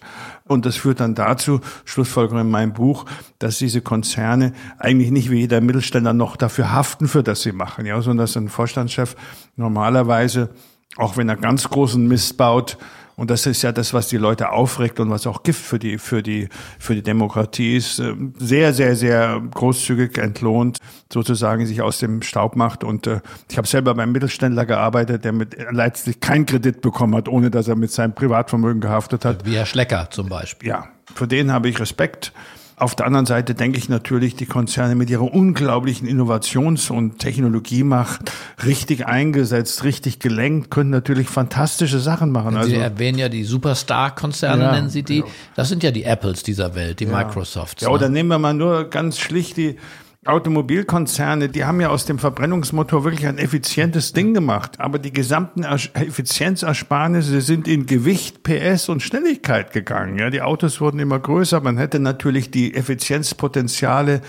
Und 0.49 0.67
das 0.67 0.77
führt 0.77 1.01
dann 1.01 1.15
dazu, 1.15 1.61
Schlussfolgerung 1.85 2.41
in 2.41 2.51
meinem 2.51 2.73
Buch, 2.73 3.05
dass 3.39 3.59
diese 3.59 3.83
Konzerne 3.83 4.53
eigentlich 4.79 5.11
nicht 5.11 5.31
wie 5.31 5.41
jeder 5.41 5.61
Mittelständler 5.61 6.15
noch 6.15 6.37
dafür 6.37 6.73
haften, 6.73 7.07
für 7.07 7.23
das 7.23 7.43
sie 7.43 7.53
machen, 7.53 7.87
ja, 7.87 8.01
sondern 8.01 8.25
dass 8.25 8.37
ein 8.37 8.49
Vorstandschef 8.49 9.15
normalerweise, 9.57 10.51
auch 10.97 11.17
wenn 11.17 11.29
er 11.29 11.37
ganz 11.37 11.69
großen 11.69 12.07
Mist 12.09 12.37
baut, 12.37 12.79
und 13.19 13.31
das 13.31 13.47
ist 13.47 13.63
ja 13.63 13.73
das, 13.73 13.93
was 13.93 14.07
die 14.07 14.17
Leute 14.17 14.53
aufregt 14.53 15.01
und 15.01 15.11
was 15.11 15.27
auch 15.27 15.43
Gift 15.43 15.61
für 15.61 15.81
die, 15.81 15.99
für 15.99 16.23
die, 16.23 16.49
für 16.79 16.95
die 16.95 17.03
Demokratie 17.03 17.77
ist. 17.77 17.99
Äh, 17.99 18.15
sehr, 18.39 18.73
sehr, 18.73 18.95
sehr 18.95 19.43
großzügig 19.53 20.19
entlohnt, 20.19 20.79
sozusagen 21.13 21.67
sich 21.67 21.83
aus 21.83 21.99
dem 21.99 22.23
Staub 22.23 22.55
macht. 22.55 22.85
Und 22.85 23.09
äh, 23.09 23.21
ich 23.51 23.59
habe 23.59 23.67
selber 23.67 23.93
beim 23.97 24.13
Mittelständler 24.13 24.67
gearbeitet, 24.67 25.25
der 25.25 25.33
mit 25.33 25.57
letztlich 25.73 26.21
keinen 26.21 26.47
Kredit 26.47 26.81
bekommen 26.81 27.17
hat, 27.17 27.29
ohne 27.29 27.51
dass 27.51 27.67
er 27.67 27.75
mit 27.75 27.91
seinem 27.91 28.15
Privatvermögen 28.15 28.81
gehaftet 28.81 29.25
hat. 29.25 29.45
Wie 29.45 29.57
Herr 29.57 29.67
Schlecker 29.67 30.09
zum 30.13 30.29
Beispiel. 30.29 30.69
Ja, 30.69 30.87
für 31.13 31.27
den 31.27 31.53
habe 31.53 31.69
ich 31.69 31.81
Respekt. 31.81 32.33
Auf 32.79 32.95
der 32.95 33.07
anderen 33.07 33.27
Seite 33.27 33.55
denke 33.55 33.79
ich 33.79 33.89
natürlich, 33.89 34.37
die 34.37 34.47
Konzerne 34.47 34.95
mit 34.95 35.11
ihrer 35.11 35.33
unglaublichen 35.33 36.07
Innovations- 36.09 36.91
und 36.91 37.19
Technologiemacht 37.19 38.31
richtig 38.65 39.07
eingesetzt, 39.07 39.85
richtig 39.85 40.19
gelenkt, 40.21 40.71
können 40.71 40.91
natürlich 40.91 41.29
fantastische 41.29 41.99
Sachen 41.99 42.31
machen. 42.31 42.53
Sie 42.53 42.59
also, 42.59 42.77
erwähnen 42.77 43.19
ja 43.19 43.29
die 43.29 43.45
Superstar-Konzerne, 43.45 44.63
Ja, 44.63 44.73
nennen 44.73 44.91
Sie 44.91 45.03
die. 45.03 45.21
genau. 45.21 45.33
Das 45.57 45.69
sind 45.69 45.83
ja 45.83 45.91
die 45.91 46.05
Apples 46.05 46.43
dieser 46.43 46.75
Welt, 46.75 47.01
die 47.01 47.07
Microsofts. 47.07 47.83
ja, 47.83 47.89
ne? 47.89 47.95
oder 47.95 48.09
nehmen 48.09 48.29
wir 48.29 48.39
mal 48.39 48.55
nur 48.55 48.85
ganz 48.91 49.19
schlicht 49.19 49.57
die 49.57 49.77
Automobilkonzerne, 50.25 51.49
die 51.49 51.65
haben 51.65 51.81
ja 51.81 51.89
aus 51.91 52.05
dem 52.05 52.19
Verbrennungsmotor 52.19 53.05
wirklich 53.05 53.27
ein 53.27 53.39
effizientes 53.39 54.13
Ding 54.13 54.35
gemacht. 54.35 54.79
Aber 54.81 54.99
die 54.99 55.13
gesamten 55.13 55.63
Effizienzersparnisse 55.65 57.41
sind 57.41 57.69
in 57.69 57.87
Gewicht, 57.87 58.43
PS 58.43 58.89
und 58.89 59.01
Schnelligkeit 59.03 59.73
gegangen. 59.73 60.19
Ja, 60.19 60.29
die 60.31 60.43
Autos 60.43 60.81
wurden 60.81 60.99
immer 60.99 61.19
größer. 61.19 61.61
Man 61.61 61.79
hätte 61.79 62.01
natürlich 62.01 62.51
die 62.51 62.75
Effizienzpotenziale 62.75 64.21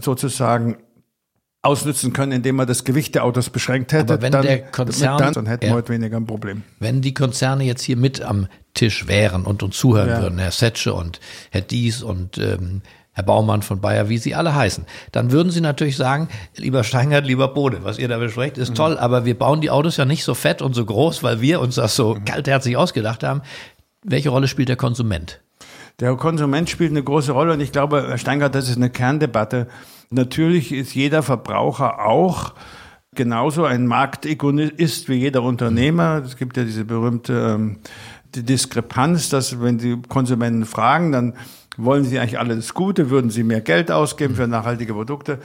sozusagen 0.00 0.76
ausnutzen 1.64 2.12
können, 2.12 2.32
indem 2.32 2.56
man 2.56 2.66
das 2.66 2.82
Gewicht 2.84 3.14
der 3.14 3.24
Autos 3.24 3.50
beschränkt 3.50 3.92
hätte. 3.92 4.14
Aber 4.14 4.22
wenn 4.22 4.32
der 4.32 4.62
Konzern- 4.62 5.18
dann, 5.18 5.32
dann 5.32 5.46
hätten 5.46 5.62
wir 5.62 5.68
Ja. 5.70 5.74
heute 5.74 5.90
weniger 5.92 6.16
ein 6.16 6.26
Problem. 6.26 6.62
Wenn 6.80 7.00
die 7.02 7.14
Konzerne 7.14 7.64
jetzt 7.64 7.82
hier 7.82 7.96
mit 7.96 8.20
am 8.20 8.48
Tisch 8.74 9.06
wären 9.06 9.44
und 9.44 9.62
uns 9.62 9.76
zuhören 9.76 10.08
Ja. 10.08 10.22
würden, 10.22 10.38
Herr 10.38 10.50
Setsche 10.50 10.92
und 10.94 11.20
Herr 11.50 11.60
Dies 11.60 12.02
und 12.02 12.38
ähm, 12.38 12.82
Herr 13.14 13.24
Baumann 13.24 13.60
von 13.60 13.80
Bayer, 13.80 14.08
wie 14.08 14.16
sie 14.16 14.34
alle 14.34 14.54
heißen, 14.54 14.86
dann 15.12 15.32
würden 15.32 15.50
sie 15.50 15.60
natürlich 15.60 15.96
sagen, 15.96 16.28
lieber 16.56 16.82
Steingart, 16.82 17.26
lieber 17.26 17.48
Bode, 17.48 17.80
was 17.82 17.98
ihr 17.98 18.08
da 18.08 18.16
besprecht, 18.16 18.56
ist 18.56 18.74
toll, 18.74 18.96
aber 18.98 19.26
wir 19.26 19.38
bauen 19.38 19.60
die 19.60 19.70
Autos 19.70 19.98
ja 19.98 20.06
nicht 20.06 20.24
so 20.24 20.34
fett 20.34 20.62
und 20.62 20.74
so 20.74 20.84
groß, 20.84 21.22
weil 21.22 21.42
wir 21.42 21.60
uns 21.60 21.74
das 21.74 21.94
so 21.94 22.16
kaltherzig 22.24 22.76
ausgedacht 22.76 23.22
haben. 23.22 23.42
Welche 24.02 24.30
Rolle 24.30 24.48
spielt 24.48 24.70
der 24.70 24.76
Konsument? 24.76 25.42
Der 26.00 26.16
Konsument 26.16 26.70
spielt 26.70 26.90
eine 26.90 27.02
große 27.02 27.32
Rolle 27.32 27.52
und 27.52 27.60
ich 27.60 27.70
glaube, 27.70 28.06
Herr 28.08 28.18
Steingart, 28.18 28.54
das 28.54 28.68
ist 28.68 28.76
eine 28.76 28.90
Kerndebatte. 28.90 29.68
Natürlich 30.08 30.72
ist 30.72 30.94
jeder 30.94 31.22
Verbraucher 31.22 32.06
auch 32.06 32.54
genauso 33.14 33.64
ein 33.64 33.86
Marktegoist 33.86 35.08
wie 35.08 35.14
jeder 35.14 35.42
Unternehmer. 35.42 36.22
Es 36.24 36.36
gibt 36.36 36.56
ja 36.56 36.64
diese 36.64 36.86
berühmte 36.86 37.54
ähm, 37.54 37.78
die 38.34 38.42
Diskrepanz, 38.42 39.28
dass 39.28 39.60
wenn 39.60 39.76
die 39.76 40.00
Konsumenten 40.08 40.64
fragen, 40.64 41.12
dann 41.12 41.34
wollen 41.76 42.04
sie 42.04 42.18
eigentlich 42.18 42.38
alles 42.38 42.74
Gute, 42.74 43.10
würden 43.10 43.30
sie 43.30 43.44
mehr 43.44 43.60
Geld 43.60 43.90
ausgeben 43.90 44.34
für 44.34 44.46
nachhaltige 44.46 44.92
Produkte. 44.92 45.38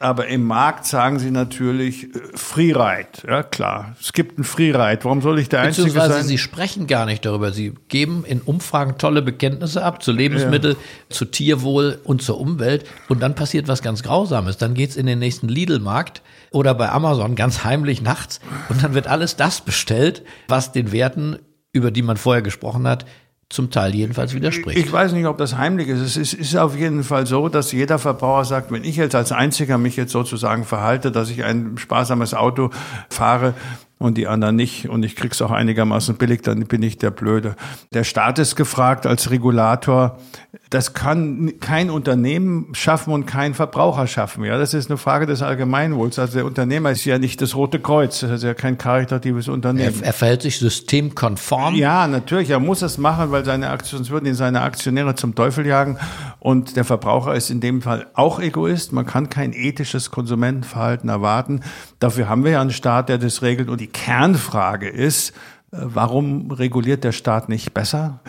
Aber 0.00 0.28
im 0.28 0.44
Markt 0.44 0.86
sagen 0.86 1.18
sie 1.18 1.32
natürlich 1.32 2.14
äh, 2.14 2.20
Freeride. 2.34 3.08
Ja, 3.26 3.42
klar. 3.42 3.96
Es 4.00 4.12
gibt 4.12 4.38
einen 4.38 4.44
Freeride. 4.44 5.04
Warum 5.04 5.22
soll 5.22 5.40
ich 5.40 5.48
der 5.48 5.60
Einzige 5.60 5.88
Beziehungsweise 5.88 6.20
sein? 6.20 6.24
sie 6.24 6.38
sprechen 6.38 6.86
gar 6.86 7.04
nicht 7.04 7.24
darüber. 7.24 7.50
Sie 7.50 7.74
geben 7.88 8.24
in 8.24 8.40
Umfragen 8.40 8.96
tolle 8.98 9.22
Bekenntnisse 9.22 9.84
ab 9.84 10.02
zu 10.02 10.12
Lebensmittel, 10.12 10.76
zu 11.08 11.24
Tierwohl 11.24 11.98
und 12.04 12.22
zur 12.22 12.40
Umwelt. 12.40 12.84
Und 13.08 13.20
dann 13.20 13.34
passiert 13.34 13.66
was 13.66 13.82
ganz 13.82 14.04
Grausames. 14.04 14.56
Dann 14.56 14.74
geht's 14.74 14.94
in 14.94 15.06
den 15.06 15.18
nächsten 15.18 15.48
Lidl-Markt 15.48 16.22
oder 16.52 16.74
bei 16.74 16.90
Amazon 16.90 17.34
ganz 17.34 17.64
heimlich 17.64 18.00
nachts. 18.00 18.38
Und 18.68 18.84
dann 18.84 18.94
wird 18.94 19.08
alles 19.08 19.34
das 19.34 19.62
bestellt, 19.62 20.22
was 20.46 20.70
den 20.70 20.92
Werten, 20.92 21.38
über 21.72 21.90
die 21.90 22.02
man 22.02 22.16
vorher 22.16 22.42
gesprochen 22.42 22.86
hat, 22.86 23.04
zum 23.50 23.70
Teil 23.70 23.94
jedenfalls 23.94 24.34
widerspricht. 24.34 24.78
Ich 24.78 24.92
weiß 24.92 25.12
nicht, 25.12 25.26
ob 25.26 25.38
das 25.38 25.56
heimlich 25.56 25.88
ist. 25.88 26.00
Es 26.00 26.16
ist, 26.16 26.34
ist 26.34 26.56
auf 26.56 26.76
jeden 26.76 27.02
Fall 27.02 27.26
so, 27.26 27.48
dass 27.48 27.72
jeder 27.72 27.98
Verbraucher 27.98 28.44
sagt, 28.44 28.70
wenn 28.70 28.84
ich 28.84 28.96
jetzt 28.96 29.14
als 29.14 29.32
Einziger 29.32 29.78
mich 29.78 29.96
jetzt 29.96 30.12
sozusagen 30.12 30.64
verhalte, 30.64 31.10
dass 31.10 31.30
ich 31.30 31.44
ein 31.44 31.78
sparsames 31.78 32.34
Auto 32.34 32.70
fahre 33.08 33.54
und 33.98 34.16
die 34.16 34.28
anderen 34.28 34.56
nicht 34.56 34.88
und 34.88 35.04
ich 35.04 35.16
krieg's 35.16 35.42
auch 35.42 35.50
einigermaßen 35.50 36.16
billig, 36.16 36.42
dann 36.42 36.66
bin 36.66 36.82
ich 36.82 36.98
der 36.98 37.10
Blöde. 37.10 37.56
Der 37.92 38.04
Staat 38.04 38.38
ist 38.38 38.54
gefragt 38.54 39.06
als 39.06 39.30
Regulator. 39.30 40.18
Das 40.70 40.94
kann 40.94 41.54
kein 41.60 41.90
Unternehmen 41.90 42.68
schaffen 42.74 43.12
und 43.12 43.26
kein 43.26 43.54
Verbraucher 43.54 44.06
schaffen. 44.06 44.44
Ja, 44.44 44.56
das 44.56 44.74
ist 44.74 44.90
eine 44.90 44.98
Frage 44.98 45.26
des 45.26 45.42
Allgemeinwohls. 45.42 46.18
Also 46.18 46.34
der 46.34 46.46
Unternehmer 46.46 46.90
ist 46.90 47.04
ja 47.04 47.18
nicht 47.18 47.40
das 47.40 47.56
Rote 47.56 47.80
Kreuz. 47.80 48.20
Das 48.20 48.30
ist 48.30 48.44
ja 48.44 48.54
kein 48.54 48.78
karitatives 48.78 49.48
Unternehmen. 49.48 50.00
er, 50.00 50.06
er 50.06 50.12
verhält 50.12 50.42
sich 50.42 50.58
systemkonform. 50.58 51.74
Ja, 51.74 52.06
natürlich. 52.06 52.50
Er 52.50 52.60
muss 52.60 52.82
es 52.82 52.98
machen, 52.98 53.30
weil 53.30 53.44
seine 53.44 53.70
Aktion, 53.70 53.98
sonst 53.98 54.10
würden 54.10 54.26
ihn 54.26 54.34
seine 54.34 54.60
Aktionäre 54.60 55.14
zum 55.14 55.34
Teufel 55.34 55.66
jagen. 55.66 55.98
Und 56.38 56.76
der 56.76 56.84
Verbraucher 56.84 57.34
ist 57.34 57.50
in 57.50 57.60
dem 57.60 57.82
Fall 57.82 58.06
auch 58.14 58.38
Egoist. 58.38 58.92
Man 58.92 59.06
kann 59.06 59.28
kein 59.28 59.52
ethisches 59.52 60.10
Konsumentenverhalten 60.10 61.08
erwarten. 61.08 61.62
Dafür 61.98 62.28
haben 62.28 62.44
wir 62.44 62.52
ja 62.52 62.60
einen 62.60 62.70
Staat, 62.70 63.08
der 63.08 63.18
das 63.18 63.42
regelt. 63.42 63.68
Und 63.68 63.80
die 63.80 63.87
Kernfrage 63.88 64.88
ist, 64.88 65.30
äh, 65.30 65.78
warum 65.80 66.50
reguliert 66.50 67.04
der 67.04 67.12
Staat 67.12 67.48
nicht 67.48 67.74
besser? 67.74 68.20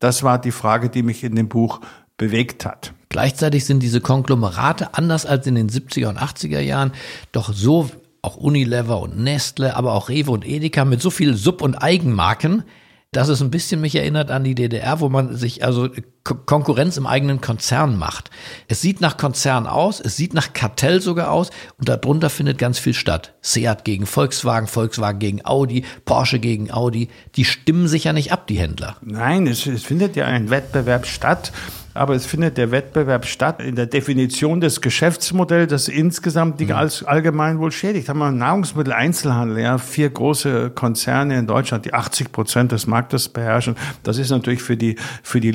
Das 0.00 0.22
war 0.22 0.38
die 0.38 0.52
Frage, 0.52 0.90
die 0.90 1.02
mich 1.02 1.24
in 1.24 1.36
dem 1.36 1.48
Buch 1.48 1.80
bewegt 2.16 2.64
hat. 2.64 2.92
Gleichzeitig 3.08 3.64
sind 3.64 3.82
diese 3.82 4.00
Konglomerate 4.00 4.94
anders 4.94 5.26
als 5.26 5.46
in 5.46 5.54
den 5.54 5.68
70er 5.68 6.08
und 6.08 6.18
80er 6.18 6.60
Jahren 6.60 6.92
doch 7.32 7.52
so, 7.52 7.90
auch 8.22 8.36
Unilever 8.36 9.00
und 9.00 9.18
Nestle, 9.18 9.76
aber 9.76 9.92
auch 9.92 10.08
Rewe 10.08 10.30
und 10.30 10.46
Edeka 10.46 10.84
mit 10.84 11.00
so 11.00 11.10
viel 11.10 11.34
Sub- 11.34 11.62
und 11.62 11.76
Eigenmarken, 11.76 12.64
dass 13.12 13.28
es 13.28 13.42
ein 13.42 13.50
bisschen 13.50 13.80
mich 13.80 13.94
erinnert 13.94 14.30
an 14.30 14.44
die 14.44 14.54
DDR, 14.54 15.00
wo 15.00 15.08
man 15.08 15.36
sich 15.36 15.64
also 15.64 15.88
Ko- 16.24 16.34
Konkurrenz 16.46 16.96
im 16.96 17.06
eigenen 17.06 17.40
Konzern 17.42 17.98
macht. 17.98 18.30
Es 18.66 18.80
sieht 18.80 19.00
nach 19.02 19.16
Konzern 19.18 19.66
aus, 19.66 20.00
es 20.00 20.16
sieht 20.16 20.32
nach 20.34 20.54
Kartell 20.54 21.00
sogar 21.02 21.30
aus 21.30 21.50
und 21.78 21.88
darunter 21.88 22.30
findet 22.30 22.56
ganz 22.58 22.78
viel 22.78 22.94
statt. 22.94 23.34
Seat 23.42 23.84
gegen 23.84 24.06
Volkswagen, 24.06 24.66
Volkswagen 24.66 25.18
gegen 25.18 25.44
Audi, 25.44 25.84
Porsche 26.06 26.38
gegen 26.38 26.70
Audi, 26.72 27.08
die 27.36 27.44
stimmen 27.44 27.88
sich 27.88 28.04
ja 28.04 28.12
nicht 28.14 28.32
ab, 28.32 28.46
die 28.46 28.58
Händler. 28.58 28.96
Nein, 29.02 29.46
es, 29.46 29.66
es 29.66 29.84
findet 29.84 30.16
ja 30.16 30.24
ein 30.26 30.48
Wettbewerb 30.48 31.06
statt, 31.06 31.52
aber 31.96 32.14
es 32.16 32.26
findet 32.26 32.56
der 32.58 32.72
Wettbewerb 32.72 33.24
statt 33.24 33.60
in 33.62 33.76
der 33.76 33.86
Definition 33.86 34.60
des 34.60 34.80
Geschäftsmodells, 34.80 35.70
das 35.70 35.86
insgesamt 35.86 36.58
die 36.58 36.72
als 36.72 37.04
Allgemeinwohl 37.04 37.70
schädigt. 37.70 38.08
Haben 38.08 38.18
wir 38.18 38.32
Nahrungsmitteleinzelhandel, 38.32 39.60
ja, 39.60 39.78
vier 39.78 40.10
große 40.10 40.70
Konzerne 40.70 41.38
in 41.38 41.46
Deutschland, 41.46 41.84
die 41.84 41.94
80 41.94 42.32
Prozent 42.32 42.72
des 42.72 42.88
Marktes 42.88 43.28
beherrschen. 43.28 43.76
Das 44.02 44.18
ist 44.18 44.30
natürlich 44.30 44.60
für 44.62 44.76
die, 44.76 44.96
für 45.22 45.40
die 45.40 45.52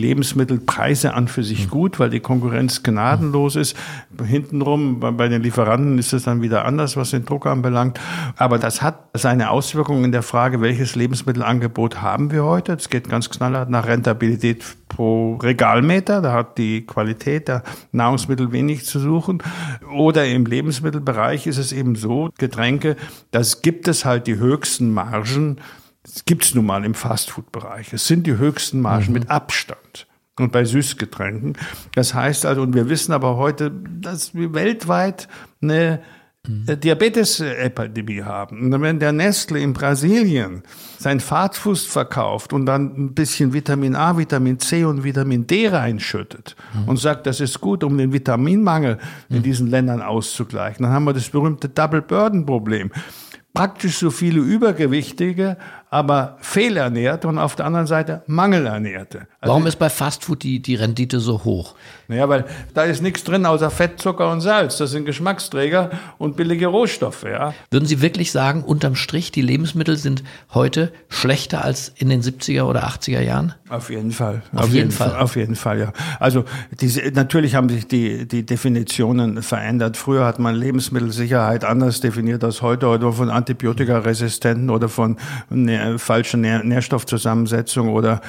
Lebensmittelpreise 0.60 1.14
an 1.14 1.28
für 1.28 1.44
sich 1.44 1.70
gut, 1.70 2.00
weil 2.00 2.10
die 2.10 2.20
Konkurrenz 2.20 2.84
gnadenlos 2.84 3.56
ist. 3.56 3.76
Hintenrum, 4.24 5.00
bei, 5.00 5.28
den 5.28 5.42
Lieferanten 5.42 5.98
ist 5.98 6.14
es 6.14 6.24
dann 6.24 6.42
wieder 6.42 6.66
anders, 6.66 6.98
was 6.98 7.12
den 7.12 7.26
Druck 7.26 7.46
anbelangt. 7.46 8.00
Aber 8.38 8.60
das 8.60 8.82
hat 8.82 9.10
seine 9.14 9.50
Auswirkungen 9.50 10.06
in 10.06 10.12
der 10.12 10.24
Frage, 10.24 10.62
welches 10.62 10.96
Lebensmittelangebot 10.96 12.02
haben 12.02 12.32
wir 12.32 12.44
heute. 12.44 12.74
Es 12.74 12.90
geht 12.90 13.10
ganz 13.10 13.30
knallhart 13.30 13.70
nach 13.70 13.88
Rentabilität 13.88 14.64
pro 14.88 15.36
Regalmeter. 15.36 16.22
Da 16.22 16.34
hat 16.34 16.58
die 16.58 16.86
Qualität 16.86 17.48
der 17.48 17.64
Nahrungsmittel 17.92 18.52
wenig 18.52 18.86
zu 18.86 19.00
suchen. 19.00 19.42
Oder 19.94 20.28
im 20.28 20.46
Lebensmittelbereich 20.46 21.48
ist 21.48 21.58
es 21.58 21.72
eben 21.72 21.96
so, 21.96 22.30
Getränke, 22.38 22.96
das 23.32 23.62
gibt 23.62 23.88
es 23.88 24.06
halt 24.06 24.28
die 24.28 24.38
höchsten 24.38 24.94
Margen. 24.94 25.58
Das 26.04 26.26
gibt 26.26 26.46
es 26.46 26.56
nun 26.56 26.66
mal 26.66 26.86
im 26.86 26.94
Fastfood-Bereich. 26.94 27.94
Es 27.94 28.08
sind 28.08 28.26
die 28.26 28.38
höchsten 28.38 28.82
Margen 28.82 29.12
mit 29.12 29.30
Abstand. 29.30 30.08
Und 30.40 30.52
bei 30.52 30.66
Süßgetränken. 30.66 31.58
Das 31.96 32.14
heißt 32.14 32.46
also, 32.46 32.62
und 32.62 32.74
wir 32.74 32.90
wissen 32.90 33.12
aber 33.12 33.38
heute, 33.38 33.72
dass 33.72 34.34
wir 34.34 34.54
weltweit 34.54 35.28
eine 35.62 36.00
äh, 36.68 36.78
Diabetes-Epidemie 36.78 38.24
haben. 38.24 38.74
Und 38.74 38.82
wenn 38.82 39.00
der 39.00 39.12
Nestle 39.12 39.60
in 39.60 39.74
Brasilien 39.74 40.64
sein 40.98 41.20
Fastfood 41.20 41.80
verkauft 41.80 42.54
und 42.54 42.66
dann 42.66 42.96
ein 42.96 43.14
bisschen 43.14 43.54
Vitamin 43.54 43.96
A, 43.96 44.18
Vitamin 44.18 44.58
C 44.60 44.86
und 44.86 45.04
Vitamin 45.04 45.48
D 45.48 45.68
reinschüttet 45.68 46.56
und 46.88 46.98
sagt, 46.98 47.28
das 47.28 47.40
ist 47.40 47.60
gut, 47.60 47.84
um 47.84 47.98
den 47.98 48.14
Vitaminmangel 48.14 48.98
in 49.30 49.44
diesen 49.44 49.68
Ländern 49.68 50.02
auszugleichen, 50.02 50.84
dann 50.84 50.94
haben 50.94 51.06
wir 51.06 51.14
das 51.14 51.30
berühmte 51.30 51.70
Double 51.70 52.02
Burden 52.02 52.46
Problem. 52.46 52.92
Praktisch 53.54 53.98
so 53.98 54.12
viele 54.12 54.40
Übergewichtige 54.40 55.58
aber 55.90 56.38
fehlernährte 56.42 57.28
und 57.28 57.40
auf 57.40 57.56
der 57.56 57.66
anderen 57.66 57.88
Seite 57.88 58.22
mangelernährte. 58.28 59.28
Also 59.42 59.52
Warum 59.52 59.66
ist 59.66 59.78
bei 59.78 59.90
Fastfood 59.90 60.44
die, 60.44 60.62
die 60.62 60.76
Rendite 60.76 61.20
so 61.20 61.44
hoch? 61.44 61.76
Naja, 62.08 62.30
weil 62.30 62.46
da 62.74 62.84
ist 62.84 63.02
nichts 63.02 63.24
drin 63.24 63.46
außer 63.46 63.72
Fett, 63.72 64.00
Zucker 64.00 64.32
und 64.32 64.42
Salz. 64.42 64.78
Das 64.78 64.92
sind 64.92 65.06
Geschmacksträger 65.06 65.92
und 66.18 66.36
billige 66.36 66.68
Rohstoffe. 66.68 67.24
Ja. 67.24 67.54
Würden 67.72 67.86
Sie 67.86 68.02
wirklich 68.02 68.32
sagen, 68.32 68.64
unterm 68.64 68.96
Strich, 68.96 69.32
die 69.32 69.42
Lebensmittel 69.42 69.98
sind 69.98 70.24
heute 70.54 70.92
schlechter 71.08 71.64
als 71.64 71.90
in 71.96 72.10
den 72.10 72.22
70er 72.22 72.64
oder 72.64 72.88
80er 72.88 73.22
Jahren? 73.22 73.54
Auf 73.70 73.90
jeden 73.90 74.12
Fall. 74.12 74.44
Auf, 74.54 74.66
auf 74.66 74.74
jeden, 74.74 74.92
Fall. 74.92 75.12
Fall. 75.12 75.20
Auf 75.20 75.36
jeden 75.36 75.56
Fall, 75.56 75.80
ja. 75.80 75.94
Also 76.20 76.46
diese, 76.80 77.02
natürlich 77.12 77.56
haben 77.56 77.70
sich 77.70 77.88
die, 77.88 78.28
die 78.28 78.46
Definitionen 78.46 79.42
verändert. 79.42 79.98
Früher 79.98 80.26
hat 80.26 80.38
man 80.38 80.56
Lebensmittelsicherheit 80.56 81.64
anders 81.64 82.00
definiert 82.02 82.44
als 82.44 82.62
heute. 82.62 82.88
Heute 82.88 83.12
von 83.12 83.30
Antibiotikaresistenten 83.30 84.70
oder 84.70 84.90
von 84.90 85.18
ne, 85.50 85.79
falschen 85.98 86.42
Nähr 86.42 86.64
Nährstoffzusammensetzung 86.64 87.90
oder 87.90 88.22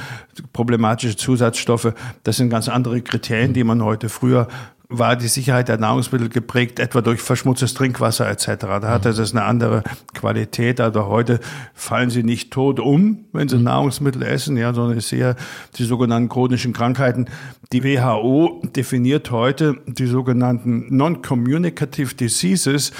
problematische 0.53 1.17
Zusatzstoffe. 1.17 1.93
Das 2.23 2.37
sind 2.37 2.51
ganz 2.51 2.69
andere 2.69 3.01
Kriterien, 3.03 3.53
die 3.53 3.65
man 3.65 3.83
heute 3.83 4.09
früher 4.09 4.49
war 4.91 5.15
die 5.15 5.29
Sicherheit 5.29 5.69
der 5.69 5.79
Nahrungsmittel 5.79 6.29
geprägt, 6.29 6.81
etwa 6.81 7.01
durch 7.01 7.21
verschmutztes 7.21 7.75
Trinkwasser 7.75 8.29
etc. 8.29 8.47
Da 8.59 8.89
hatte 8.89 9.15
das 9.15 9.31
eine 9.31 9.45
andere 9.45 9.85
Qualität. 10.15 10.81
Also 10.81 11.07
heute 11.07 11.39
fallen 11.75 12.11
sie 12.11 12.25
nicht 12.25 12.53
tot 12.53 12.81
um, 12.81 13.25
wenn 13.33 13.49
sie 13.49 13.59
Nahrungsmittel 13.59 14.23
essen, 14.23 14.57
ja, 14.57 14.75
sondern 14.75 14.99
es 14.99 15.13
eher 15.13 15.37
die 15.77 15.85
sogenannten 15.85 16.29
chronischen 16.29 16.73
Krankheiten. 16.73 17.27
Die 17.73 17.85
WHO 17.85 18.63
definiert 18.77 19.31
heute 19.31 19.77
die 19.87 20.07
sogenannten 20.07 20.95
Non-Communicative 20.95 22.17
Diseases 22.17 22.91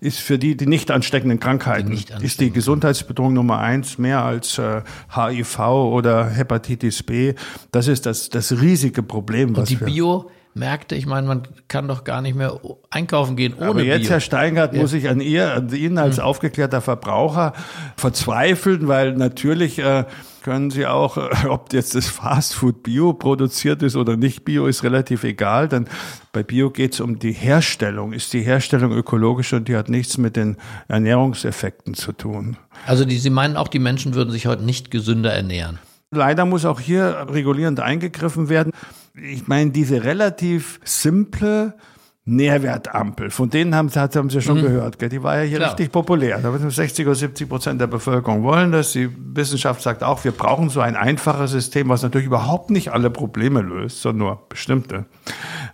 ist 0.00 0.20
für 0.20 0.38
die 0.38 0.56
die 0.56 0.66
nicht 0.66 0.90
ansteckenden 0.90 1.40
Krankheiten, 1.40 1.88
die 1.88 1.96
nicht 1.96 2.10
ansteckenden. 2.10 2.24
ist 2.24 2.40
die 2.40 2.50
Gesundheitsbedrohung 2.50 3.34
Nummer 3.34 3.58
eins 3.58 3.98
mehr 3.98 4.22
als 4.22 4.58
äh, 4.58 4.82
HIV 5.14 5.58
oder 5.58 6.28
Hepatitis 6.28 7.02
B. 7.02 7.34
Das 7.72 7.88
ist 7.88 8.06
das, 8.06 8.28
das 8.28 8.52
riesige 8.52 9.02
Problem. 9.02 9.54
Und 9.54 9.68
die 9.68 9.80
wir 9.80 9.86
Bio 9.86 10.30
Märkte, 10.58 10.94
ich 10.94 11.06
meine, 11.06 11.26
man 11.26 11.42
kann 11.68 11.88
doch 11.88 12.04
gar 12.04 12.20
nicht 12.20 12.36
mehr 12.36 12.60
einkaufen 12.90 13.36
gehen 13.36 13.54
ohne 13.54 13.68
Aber 13.68 13.82
jetzt, 13.82 14.02
Bio. 14.02 14.10
Herr 14.10 14.20
Steingart, 14.20 14.74
ja. 14.74 14.80
muss 14.80 14.92
ich 14.92 15.08
an 15.08 15.20
ihr, 15.20 15.54
an 15.54 15.72
Ihnen 15.72 15.98
als 15.98 16.18
hm. 16.18 16.24
aufgeklärter 16.24 16.80
Verbraucher 16.80 17.52
verzweifeln, 17.96 18.88
weil 18.88 19.12
natürlich 19.14 19.78
äh, 19.78 20.04
können 20.42 20.70
Sie 20.70 20.86
auch, 20.86 21.16
äh, 21.16 21.46
ob 21.48 21.72
jetzt 21.72 21.94
das 21.94 22.06
Fastfood 22.06 22.82
Bio 22.82 23.12
produziert 23.12 23.82
ist 23.82 23.96
oder 23.96 24.16
nicht 24.16 24.44
Bio, 24.44 24.66
ist 24.66 24.82
relativ 24.82 25.24
egal, 25.24 25.68
denn 25.68 25.86
bei 26.32 26.42
Bio 26.42 26.70
geht 26.70 26.94
es 26.94 27.00
um 27.00 27.18
die 27.18 27.32
Herstellung. 27.32 28.12
Ist 28.12 28.32
die 28.32 28.42
Herstellung 28.42 28.92
ökologisch 28.92 29.52
und 29.52 29.68
die 29.68 29.76
hat 29.76 29.88
nichts 29.88 30.18
mit 30.18 30.36
den 30.36 30.56
Ernährungseffekten 30.88 31.94
zu 31.94 32.12
tun. 32.12 32.56
Also 32.86 33.04
die, 33.04 33.18
Sie 33.18 33.30
meinen 33.30 33.56
auch, 33.56 33.68
die 33.68 33.78
Menschen 33.78 34.14
würden 34.14 34.30
sich 34.30 34.46
heute 34.46 34.64
nicht 34.64 34.90
gesünder 34.90 35.32
ernähren? 35.32 35.78
Leider 36.10 36.46
muss 36.46 36.64
auch 36.64 36.80
hier 36.80 37.26
regulierend 37.28 37.80
eingegriffen 37.80 38.48
werden. 38.48 38.72
Ich 39.22 39.48
meine, 39.48 39.70
diese 39.70 40.04
relativ 40.04 40.80
simple 40.84 41.74
Nährwertampel. 42.28 43.30
Von 43.30 43.48
denen 43.48 43.74
haben, 43.74 43.90
haben 43.94 44.28
Sie 44.28 44.42
schon 44.42 44.58
mhm. 44.58 44.62
gehört. 44.62 44.98
Gell? 44.98 45.08
Die 45.08 45.22
war 45.22 45.38
ja 45.38 45.42
hier 45.44 45.56
Klar. 45.56 45.70
richtig 45.70 45.90
populär. 45.90 46.38
Da 46.38 46.70
60 46.70 47.06
oder 47.06 47.14
70 47.14 47.48
Prozent 47.48 47.80
der 47.80 47.86
Bevölkerung 47.86 48.42
wollen 48.42 48.70
das. 48.70 48.92
Die 48.92 49.08
Wissenschaft 49.34 49.80
sagt 49.80 50.02
auch, 50.02 50.24
wir 50.24 50.32
brauchen 50.32 50.68
so 50.68 50.80
ein 50.80 50.94
einfaches 50.94 51.52
System, 51.52 51.88
was 51.88 52.02
natürlich 52.02 52.26
überhaupt 52.26 52.68
nicht 52.68 52.92
alle 52.92 53.08
Probleme 53.08 53.62
löst, 53.62 54.02
sondern 54.02 54.28
nur 54.28 54.48
bestimmte. 54.50 55.06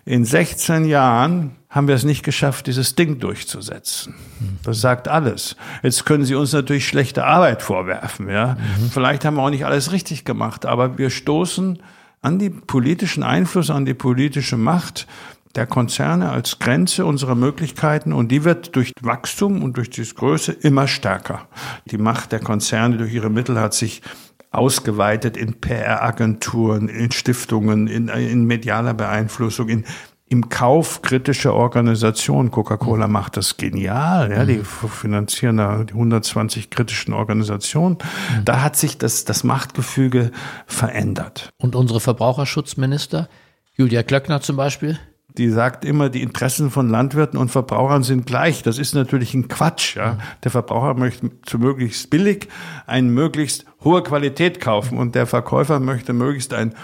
In 0.05 0.25
16 0.25 0.85
Jahren 0.85 1.57
haben 1.69 1.89
wir 1.89 1.97
es 1.97 2.05
nicht 2.05 2.23
geschafft, 2.23 2.69
dieses 2.69 2.95
Ding 2.95 3.19
durchzusetzen. 3.19 4.15
Das 4.63 4.81
sagt 4.81 5.09
alles. 5.09 5.57
Jetzt 5.83 6.07
können 6.07 6.25
Sie 6.25 6.37
uns 6.37 6.53
natürlich 6.53 6.87
schlechte 6.87 7.25
Arbeit 7.25 7.63
vorwerfen. 7.63 8.29
Ja? 8.29 8.55
Mhm. 8.79 8.91
Vielleicht 8.93 9.25
haben 9.25 9.35
wir 9.35 9.43
auch 9.43 9.51
nicht 9.51 9.67
alles 9.67 9.91
richtig 9.91 10.25
gemacht, 10.25 10.67
aber 10.67 10.99
wir 10.99 11.11
stoßen 11.11 11.81
an 12.25 12.39
die 12.39 12.51
politischen 12.51 13.23
Einfluss, 13.23 13.71
an 13.71 13.85
die 13.85 13.95
politische 13.95 14.57
Macht 14.57 15.07
der 15.55 15.67
Konzerne 15.67 16.31
als 16.31 16.59
Grenze 16.59 17.05
unserer 17.05 17.35
Möglichkeiten 17.35 18.13
und 18.13 18.33
die 18.33 18.45
wird 18.45 18.75
durch 18.77 18.93
Wachstum 19.03 19.63
und 19.63 19.77
durch 19.77 19.91
die 19.91 20.03
Größe 20.03 20.53
immer 20.53 20.89
stärker. 20.89 21.47
Die 21.85 21.99
Macht 21.99 22.33
der 22.33 22.41
Konzerne 22.41 22.97
durch 22.97 23.13
ihre 23.13 23.31
Mittel 23.31 23.61
hat 23.61 23.75
sich 23.75 24.03
ausgeweitet 24.51 25.37
in 25.37 25.61
PR-Agenturen, 25.61 26.89
in 26.89 27.13
Stiftungen, 27.13 27.89
in, 27.89 28.09
in 28.09 28.47
medialer 28.47 28.95
Beeinflussung, 28.95 29.69
in 29.69 29.85
im 30.35 30.49
Kauf 30.49 31.01
kritischer 31.03 31.55
Organisationen. 31.55 32.51
Coca-Cola 32.51 33.07
macht 33.07 33.37
das 33.37 33.57
genial. 33.57 34.33
Ja, 34.33 34.45
die 34.45 34.63
finanzieren 34.65 35.59
da 35.59 35.85
die 35.85 35.93
120 35.93 36.71
kritischen 36.71 37.15
Organisationen. 37.15 37.99
Da 38.45 38.61
hat 38.61 38.75
sich 38.75 38.99
das, 38.99 39.25
das 39.25 39.45
Machtgefüge 39.45 40.33
verändert. 40.67 41.53
Und 41.59 41.77
unsere 41.77 42.01
Verbraucherschutzminister, 42.01 43.29
Julia 43.77 44.03
Klöckner 44.03 44.41
zum 44.41 44.57
Beispiel? 44.57 44.99
die 45.37 45.51
sagt 45.51 45.85
immer, 45.85 46.11
die 46.11 46.23
Interessen 46.23 46.71
von 46.71 46.89
Landwirten 46.89 47.41
und 47.41 47.49
Verbrauchern 47.51 48.05
sind 48.05 48.25
gleich. 48.25 48.63
Das 48.63 48.79
ist 48.79 48.95
natürlich 48.95 49.35
ein 49.35 49.49
Quatsch. 49.49 49.97
Ja. 49.97 50.19
Der 50.45 50.53
Verbraucher 50.53 50.95
möchte 50.95 51.29
zu 51.45 51.59
möglichst 51.59 52.09
billig 52.09 52.47
eine 52.87 53.09
möglichst 53.09 53.65
hohe 53.83 54.05
Qualität 54.05 54.61
kaufen 54.61 54.97
und 54.97 55.17
der 55.17 55.27
Verkäufer 55.27 55.81
möchte 55.81 56.13
möglichst 56.13 56.55
einen 56.55 56.75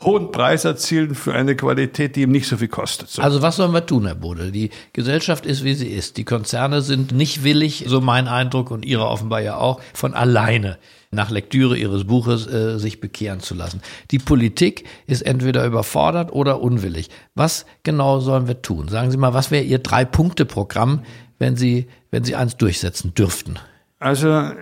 hohen 0.00 0.30
Preis 0.30 0.64
erzielen 0.64 1.14
für 1.14 1.34
eine 1.34 1.56
Qualität, 1.56 2.14
die 2.14 2.22
ihm 2.22 2.30
nicht 2.30 2.46
so 2.46 2.56
viel 2.56 2.68
kostet. 2.68 3.08
So. 3.08 3.22
Also 3.22 3.42
was 3.42 3.56
sollen 3.56 3.72
wir 3.72 3.84
tun, 3.84 4.06
Herr 4.06 4.14
Bode? 4.14 4.52
Die 4.52 4.70
Gesellschaft 4.92 5.44
ist, 5.44 5.64
wie 5.64 5.74
sie 5.74 5.88
ist. 5.88 6.16
Die 6.16 6.24
Konzerne 6.24 6.82
sind 6.82 7.12
nicht 7.12 7.42
willig, 7.42 7.84
so 7.88 8.00
mein 8.00 8.28
Eindruck 8.28 8.70
und 8.70 8.84
Ihre 8.84 9.08
offenbar 9.08 9.40
ja 9.40 9.56
auch, 9.56 9.80
von 9.94 10.14
alleine 10.14 10.78
nach 11.10 11.30
Lektüre 11.30 11.76
Ihres 11.76 12.04
Buches 12.04 12.46
äh, 12.46 12.78
sich 12.78 13.00
bekehren 13.00 13.40
zu 13.40 13.54
lassen. 13.54 13.80
Die 14.10 14.18
Politik 14.18 14.84
ist 15.06 15.22
entweder 15.22 15.64
überfordert 15.64 16.32
oder 16.32 16.60
unwillig. 16.60 17.08
Was 17.34 17.66
genau 17.82 18.20
sollen 18.20 18.46
wir 18.46 18.62
tun? 18.62 18.88
Sagen 18.88 19.10
Sie 19.10 19.16
mal, 19.16 19.34
was 19.34 19.50
wäre 19.50 19.64
Ihr 19.64 19.78
Drei-Punkte-Programm, 19.78 21.02
wenn 21.38 21.56
Sie, 21.56 21.88
wenn 22.10 22.24
Sie 22.24 22.36
eins 22.36 22.56
durchsetzen 22.56 23.14
dürften? 23.14 23.58
Also, 24.00 24.28
äh, 24.28 24.54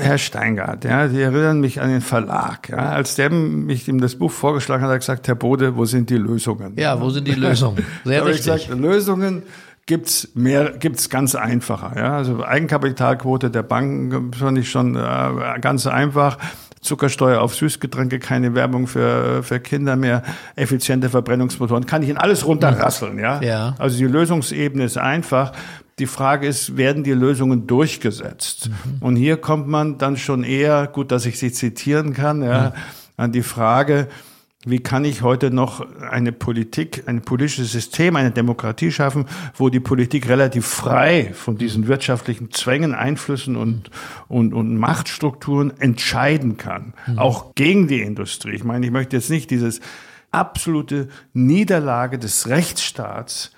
Herr 0.00 0.18
Steingart, 0.18 0.84
ja, 0.84 1.08
Sie 1.08 1.22
erinnern 1.22 1.60
mich 1.60 1.80
an 1.80 1.90
den 1.90 2.00
Verlag. 2.00 2.70
Ja. 2.70 2.90
Als 2.90 3.14
der 3.14 3.30
mich 3.30 3.86
ihm 3.86 4.00
das 4.00 4.16
Buch 4.16 4.32
vorgeschlagen 4.32 4.82
hat, 4.82 4.88
hat 4.88 4.96
er 4.96 4.98
gesagt, 4.98 5.28
Herr 5.28 5.36
Bode, 5.36 5.76
wo 5.76 5.84
sind 5.84 6.10
die 6.10 6.16
Lösungen? 6.16 6.74
Ja, 6.76 7.00
wo 7.00 7.08
sind 7.10 7.28
die 7.28 7.34
Lösungen? 7.34 7.84
Sehr 8.04 8.26
richtig. 8.26 8.46
Ich 8.46 8.66
gesagt, 8.66 8.80
Lösungen 8.80 9.44
gibt's 9.86 10.30
mehr, 10.34 10.70
gibt's 10.70 11.08
ganz 11.08 11.36
einfacher. 11.36 11.92
Ja. 11.96 12.16
Also 12.16 12.44
Eigenkapitalquote 12.44 13.50
der 13.50 13.62
Banken 13.62 14.32
fand 14.32 14.58
ich 14.58 14.68
schon 14.70 14.96
äh, 14.96 15.58
ganz 15.60 15.86
einfach. 15.86 16.38
Zuckersteuer 16.80 17.42
auf 17.42 17.54
Süßgetränke, 17.54 18.18
keine 18.18 18.54
Werbung 18.54 18.86
für, 18.86 19.42
für 19.42 19.60
Kinder 19.60 19.96
mehr, 19.96 20.22
effiziente 20.56 21.10
Verbrennungsmotoren, 21.10 21.84
kann 21.84 22.02
ich 22.02 22.08
in 22.08 22.16
alles 22.16 22.46
runterrasseln, 22.46 23.18
ja? 23.18 23.40
ja. 23.42 23.74
Also 23.78 23.98
die 23.98 24.06
Lösungsebene 24.06 24.84
ist 24.84 24.96
einfach. 24.96 25.52
Die 26.00 26.06
Frage 26.06 26.46
ist, 26.46 26.78
werden 26.78 27.04
die 27.04 27.12
Lösungen 27.12 27.66
durchgesetzt? 27.66 28.70
Mhm. 28.70 29.06
Und 29.06 29.16
hier 29.16 29.36
kommt 29.36 29.68
man 29.68 29.98
dann 29.98 30.16
schon 30.16 30.44
eher, 30.44 30.86
gut, 30.86 31.12
dass 31.12 31.26
ich 31.26 31.38
sie 31.38 31.52
zitieren 31.52 32.14
kann, 32.14 32.42
ja, 32.42 32.70
mhm. 32.70 32.74
an 33.18 33.32
die 33.32 33.42
Frage, 33.42 34.08
wie 34.64 34.80
kann 34.80 35.04
ich 35.04 35.20
heute 35.20 35.50
noch 35.50 35.86
eine 36.00 36.32
Politik, 36.32 37.04
ein 37.06 37.20
politisches 37.20 37.72
System, 37.72 38.16
eine 38.16 38.30
Demokratie 38.30 38.90
schaffen, 38.90 39.26
wo 39.54 39.68
die 39.68 39.80
Politik 39.80 40.26
relativ 40.28 40.66
frei 40.66 41.32
von 41.34 41.58
diesen 41.58 41.86
wirtschaftlichen 41.86 42.50
Zwängen, 42.50 42.94
Einflüssen 42.94 43.56
und, 43.56 43.90
und, 44.28 44.54
und 44.54 44.78
Machtstrukturen 44.78 45.78
entscheiden 45.80 46.56
kann, 46.56 46.94
mhm. 47.06 47.18
auch 47.18 47.54
gegen 47.54 47.88
die 47.88 48.00
Industrie. 48.00 48.52
Ich 48.52 48.64
meine, 48.64 48.86
ich 48.86 48.92
möchte 48.92 49.16
jetzt 49.16 49.28
nicht 49.28 49.50
dieses 49.50 49.80
absolute 50.30 51.08
Niederlage 51.34 52.18
des 52.18 52.48
Rechtsstaats 52.48 53.52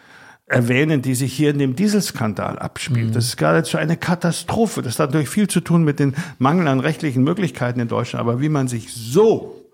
erwähnen, 0.53 1.03
die 1.03 1.15
sich 1.15 1.33
hier 1.33 1.51
in 1.51 1.59
dem 1.59 1.75
Dieselskandal 1.77 2.59
abspielt. 2.59 3.09
Mhm. 3.09 3.13
Das 3.13 3.25
ist 3.25 3.37
geradezu 3.37 3.79
eine 3.79 3.97
Katastrophe. 3.97 4.83
Das 4.83 4.99
hat 4.99 5.11
natürlich 5.11 5.29
viel 5.29 5.49
zu 5.49 5.61
tun 5.61 5.83
mit 5.83 5.99
den 5.99 6.15
Mangel 6.39 6.69
an 6.69 6.81
rechtlichen 6.81 7.25
Möglichkeiten 7.25 7.81
in 7.81 7.89
Deutschland. 7.89 8.21
Aber 8.21 8.41
wie 8.41 8.49
man 8.49 8.69
sich 8.69 8.93
so, 8.93 9.65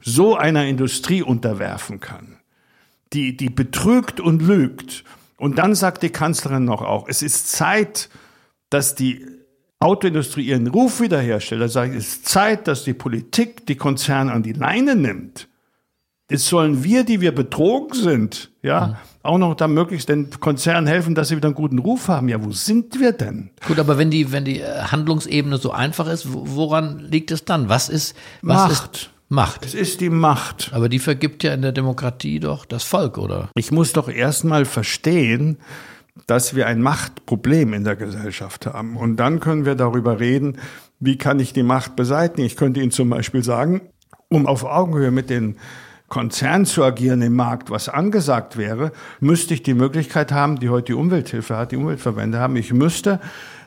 so 0.00 0.36
einer 0.36 0.66
Industrie 0.66 1.22
unterwerfen 1.22 2.00
kann, 2.00 2.36
die, 3.12 3.36
die 3.36 3.50
betrügt 3.50 4.20
und 4.20 4.42
lügt. 4.42 5.04
Und 5.36 5.58
dann 5.58 5.74
sagt 5.74 6.02
die 6.02 6.10
Kanzlerin 6.10 6.64
noch 6.64 6.82
auch, 6.82 7.08
es 7.08 7.22
ist 7.22 7.52
Zeit, 7.52 8.08
dass 8.68 8.94
die 8.94 9.24
Autoindustrie 9.78 10.42
ihren 10.42 10.66
Ruf 10.66 11.00
wiederherstellt. 11.00 11.60
Da 11.60 11.68
sage 11.68 11.92
ich, 11.92 11.98
es 11.98 12.08
ist 12.08 12.28
Zeit, 12.28 12.66
dass 12.66 12.82
die 12.82 12.94
Politik 12.94 13.66
die 13.66 13.76
Konzerne 13.76 14.32
an 14.32 14.42
die 14.42 14.54
Leine 14.54 14.96
nimmt. 14.96 15.48
Jetzt 16.28 16.46
sollen 16.46 16.82
wir, 16.82 17.04
die 17.04 17.20
wir 17.20 17.32
betrogen 17.32 17.94
sind, 17.94 18.50
ja, 18.62 18.86
mhm 18.88 19.15
auch 19.26 19.38
noch 19.38 19.54
da 19.54 19.68
möglichst 19.68 20.08
den 20.08 20.30
Konzernen 20.40 20.86
helfen, 20.86 21.14
dass 21.14 21.28
sie 21.28 21.36
wieder 21.36 21.48
einen 21.48 21.54
guten 21.54 21.78
Ruf 21.78 22.08
haben. 22.08 22.28
Ja, 22.28 22.44
wo 22.44 22.52
sind 22.52 22.98
wir 22.98 23.12
denn? 23.12 23.50
Gut, 23.66 23.78
aber 23.78 23.98
wenn 23.98 24.10
die, 24.10 24.32
wenn 24.32 24.44
die 24.44 24.60
äh, 24.60 24.82
Handlungsebene 24.84 25.58
so 25.58 25.70
einfach 25.70 26.08
ist, 26.08 26.26
woran 26.30 27.00
liegt 27.00 27.30
es 27.30 27.44
dann? 27.44 27.68
Was 27.68 27.88
ist, 27.88 28.16
was 28.42 28.70
Macht. 28.70 28.96
ist 28.96 29.10
Macht? 29.28 29.66
Es 29.66 29.74
ist 29.74 30.00
die 30.00 30.10
Macht. 30.10 30.70
Aber 30.72 30.88
die 30.88 31.00
vergibt 31.00 31.42
ja 31.42 31.52
in 31.52 31.62
der 31.62 31.72
Demokratie 31.72 32.38
doch 32.38 32.64
das 32.64 32.84
Volk, 32.84 33.18
oder? 33.18 33.50
Ich 33.56 33.72
muss 33.72 33.92
doch 33.92 34.08
erstmal 34.08 34.64
verstehen, 34.64 35.58
dass 36.26 36.54
wir 36.54 36.66
ein 36.66 36.80
Machtproblem 36.80 37.74
in 37.74 37.84
der 37.84 37.96
Gesellschaft 37.96 38.66
haben. 38.66 38.96
Und 38.96 39.16
dann 39.16 39.40
können 39.40 39.64
wir 39.64 39.74
darüber 39.74 40.20
reden, 40.20 40.58
wie 41.00 41.18
kann 41.18 41.40
ich 41.40 41.52
die 41.52 41.64
Macht 41.64 41.96
beseitigen? 41.96 42.46
Ich 42.46 42.56
könnte 42.56 42.80
Ihnen 42.80 42.92
zum 42.92 43.10
Beispiel 43.10 43.42
sagen, 43.42 43.82
um 44.28 44.46
auf 44.46 44.64
Augenhöhe 44.64 45.10
mit 45.10 45.28
den 45.28 45.56
Konzern 46.08 46.66
zu 46.66 46.84
agieren 46.84 47.20
im 47.22 47.34
Markt, 47.34 47.70
was 47.70 47.88
angesagt 47.88 48.56
wäre, 48.56 48.92
müsste 49.20 49.54
ich 49.54 49.62
die 49.62 49.74
Möglichkeit 49.74 50.30
haben, 50.30 50.60
die 50.60 50.68
heute 50.68 50.86
die 50.86 50.94
Umwelthilfe 50.94 51.56
hat, 51.56 51.72
die 51.72 51.76
Umweltverbände 51.76 52.38
haben, 52.38 52.56
ich 52.56 52.72
müsste 52.72 53.20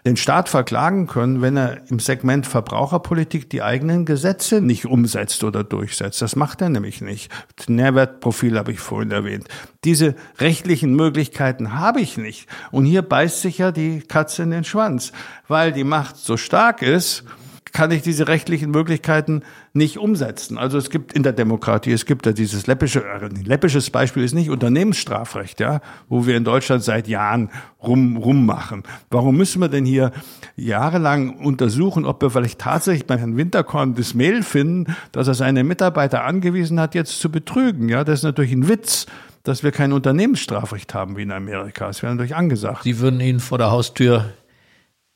den 0.05 0.15
Staat 0.15 0.47
verklagen 0.47 1.07
können, 1.07 1.41
wenn 1.41 1.57
er 1.57 1.81
im 1.89 1.99
Segment 1.99 2.47
Verbraucherpolitik 2.47 3.49
die 3.49 3.61
eigenen 3.61 4.05
Gesetze 4.05 4.61
nicht 4.61 4.85
umsetzt 4.85 5.43
oder 5.43 5.63
durchsetzt. 5.63 6.21
Das 6.21 6.35
macht 6.35 6.61
er 6.61 6.69
nämlich 6.69 7.01
nicht. 7.01 7.31
Nährwertprofil 7.67 8.57
habe 8.57 8.71
ich 8.71 8.79
vorhin 8.79 9.11
erwähnt. 9.11 9.47
Diese 9.83 10.15
rechtlichen 10.37 10.95
Möglichkeiten 10.95 11.73
habe 11.73 11.99
ich 11.99 12.17
nicht. 12.17 12.47
Und 12.71 12.85
hier 12.85 13.01
beißt 13.01 13.41
sich 13.41 13.57
ja 13.57 13.71
die 13.71 13.99
Katze 13.99 14.43
in 14.43 14.51
den 14.51 14.63
Schwanz, 14.63 15.11
weil 15.47 15.73
die 15.73 15.83
Macht 15.83 16.17
so 16.17 16.37
stark 16.37 16.81
ist, 16.81 17.25
kann 17.65 17.91
ich 17.91 18.01
diese 18.01 18.27
rechtlichen 18.27 18.71
Möglichkeiten 18.71 19.43
nicht 19.73 19.97
umsetzen. 19.97 20.57
Also 20.57 20.77
es 20.77 20.89
gibt 20.89 21.13
in 21.13 21.23
der 21.23 21.33
Demokratie, 21.33 21.91
es 21.91 22.05
gibt 22.05 22.25
ja 22.25 22.31
dieses 22.31 22.67
läppische, 22.67 23.03
äh, 23.03 23.27
läppisches 23.43 23.89
Beispiel 23.89 24.23
ist 24.23 24.33
nicht 24.33 24.49
Unternehmensstrafrecht, 24.49 25.59
ja, 25.59 25.81
wo 26.07 26.25
wir 26.25 26.35
in 26.35 26.43
Deutschland 26.43 26.83
seit 26.83 27.07
Jahren 27.07 27.49
rum, 27.81 28.17
rummachen. 28.17 28.83
Warum 29.09 29.37
müssen 29.37 29.61
wir 29.61 29.69
denn 29.69 29.85
hier 29.85 30.11
jahrelang 30.55 31.37
untersuchen, 31.37 32.05
ob 32.05 32.21
wir 32.21 32.29
vielleicht 32.29 32.59
tatsächlich 32.59 33.05
bei 33.05 33.17
Herrn 33.17 33.37
Winterkorn 33.37 33.95
das 33.95 34.13
Mail 34.13 34.43
finden, 34.43 34.95
dass 35.11 35.27
er 35.27 35.33
seine 35.33 35.63
Mitarbeiter 35.63 36.25
angewiesen 36.25 36.79
hat, 36.79 36.95
jetzt 36.95 37.19
zu 37.19 37.31
betrügen? 37.31 37.89
Ja, 37.89 38.03
das 38.03 38.19
ist 38.19 38.23
natürlich 38.23 38.51
ein 38.51 38.67
Witz 38.67 39.05
dass 39.43 39.63
wir 39.63 39.71
kein 39.71 39.93
Unternehmensstrafrecht 39.93 40.93
haben 40.93 41.17
wie 41.17 41.23
in 41.23 41.31
Amerika. 41.31 41.87
Das 41.87 42.03
wäre 42.03 42.13
natürlich 42.13 42.35
angesagt. 42.35 42.83
Sie 42.83 42.99
würden 42.99 43.19
ihn 43.19 43.39
vor 43.39 43.57
der 43.57 43.71
Haustür 43.71 44.33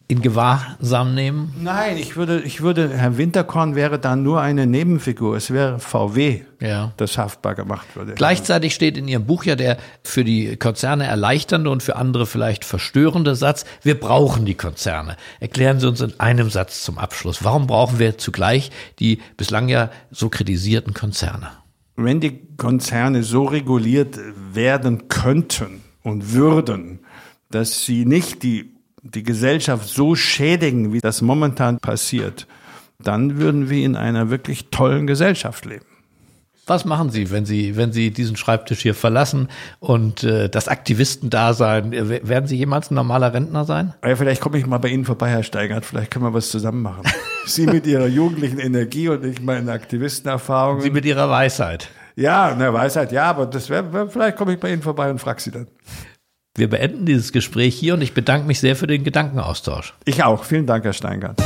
in 0.07 0.21
Gewahrsam 0.21 1.15
nehmen? 1.15 1.53
Nein, 1.61 1.97
ich 1.97 2.15
würde, 2.15 2.41
ich 2.41 2.61
würde, 2.61 2.89
Herr 2.89 3.17
Winterkorn 3.17 3.75
wäre 3.75 3.99
da 3.99 4.15
nur 4.15 4.41
eine 4.41 4.67
Nebenfigur. 4.67 5.37
Es 5.37 5.49
wäre 5.49 5.79
VW, 5.79 6.41
ja. 6.59 6.91
das 6.97 7.17
haftbar 7.17 7.55
gemacht 7.55 7.95
würde. 7.95 8.13
Gleichzeitig 8.13 8.75
steht 8.75 8.97
in 8.97 9.07
Ihrem 9.07 9.25
Buch 9.25 9.45
ja 9.45 9.55
der 9.55 9.77
für 10.03 10.23
die 10.23 10.57
Konzerne 10.57 11.05
erleichternde 11.05 11.69
und 11.69 11.81
für 11.81 11.95
andere 11.95 12.25
vielleicht 12.25 12.65
verstörende 12.65 13.35
Satz, 13.35 13.65
wir 13.81 13.97
brauchen 13.97 14.45
die 14.45 14.55
Konzerne. 14.55 15.15
Erklären 15.39 15.79
Sie 15.79 15.87
uns 15.87 16.01
in 16.01 16.19
einem 16.19 16.49
Satz 16.49 16.83
zum 16.83 16.97
Abschluss, 16.97 17.43
warum 17.43 17.65
brauchen 17.67 17.97
wir 17.97 18.17
zugleich 18.17 18.71
die 18.99 19.19
bislang 19.37 19.69
ja 19.69 19.89
so 20.11 20.29
kritisierten 20.29 20.93
Konzerne? 20.93 21.51
Wenn 21.95 22.19
die 22.19 22.41
Konzerne 22.57 23.23
so 23.23 23.45
reguliert 23.45 24.19
werden 24.53 25.07
könnten 25.07 25.81
und 26.01 26.33
würden, 26.33 26.99
dass 27.49 27.85
sie 27.85 28.05
nicht 28.05 28.43
die 28.43 28.72
die 29.03 29.23
Gesellschaft 29.23 29.87
so 29.87 30.15
schädigen, 30.15 30.93
wie 30.93 30.99
das 30.99 31.21
momentan 31.21 31.79
passiert, 31.79 32.47
dann 32.99 33.37
würden 33.37 33.69
wir 33.69 33.85
in 33.85 33.95
einer 33.95 34.29
wirklich 34.29 34.69
tollen 34.69 35.07
Gesellschaft 35.07 35.65
leben. 35.65 35.85
Was 36.65 36.85
machen 36.85 37.09
Sie, 37.09 37.29
wenn 37.29 37.45
Sie, 37.45 37.75
wenn 37.75 37.91
Sie 37.91 38.11
diesen 38.11 38.37
Schreibtisch 38.37 38.79
hier 38.79 38.95
verlassen 38.95 39.49
und 39.79 40.23
äh, 40.23 40.47
das 40.47 40.69
Aktivistendasein, 40.69 41.91
äh, 41.91 42.25
werden 42.25 42.47
Sie 42.47 42.55
jemals 42.55 42.89
ein 42.89 42.95
normaler 42.95 43.33
Rentner 43.33 43.65
sein? 43.65 43.93
Ja, 44.01 44.15
vielleicht 44.15 44.39
komme 44.39 44.57
ich 44.57 44.65
mal 44.65 44.77
bei 44.77 44.87
Ihnen 44.87 45.03
vorbei, 45.03 45.29
Herr 45.29 45.43
Steigert, 45.43 45.83
vielleicht 45.83 46.09
können 46.09 46.23
wir 46.23 46.33
was 46.33 46.49
zusammen 46.49 46.81
machen. 46.81 47.03
Sie 47.45 47.67
mit 47.67 47.85
Ihrer 47.85 48.07
jugendlichen 48.07 48.59
Energie 48.59 49.09
und 49.09 49.25
ich 49.25 49.41
meine 49.41 49.73
Aktivistenerfahrung. 49.73 50.79
Sie 50.79 50.91
mit 50.91 51.03
Ihrer 51.03 51.29
Weisheit. 51.29 51.89
Ja, 52.15 52.47
eine 52.47 52.73
Weisheit, 52.73 53.11
ja, 53.11 53.25
aber 53.25 53.45
das 53.45 53.69
wäre, 53.69 54.07
vielleicht 54.07 54.37
komme 54.37 54.53
ich 54.53 54.59
bei 54.59 54.71
Ihnen 54.71 54.83
vorbei 54.83 55.11
und 55.11 55.19
frage 55.19 55.41
Sie 55.41 55.51
dann. 55.51 55.67
Wir 56.55 56.69
beenden 56.69 57.07
dieses 57.07 57.31
Gespräch 57.31 57.73
hier 57.75 57.95
und 57.95 58.03
ich 58.03 58.13
bedanke 58.13 58.45
mich 58.45 58.59
sehr 58.59 58.75
für 58.75 58.85
den 58.85 59.03
Gedankenaustausch. 59.03 59.95
Ich 60.05 60.23
auch. 60.23 60.43
Vielen 60.43 60.67
Dank, 60.67 60.83
Herr 60.83 60.93
Steingart. 60.93 61.41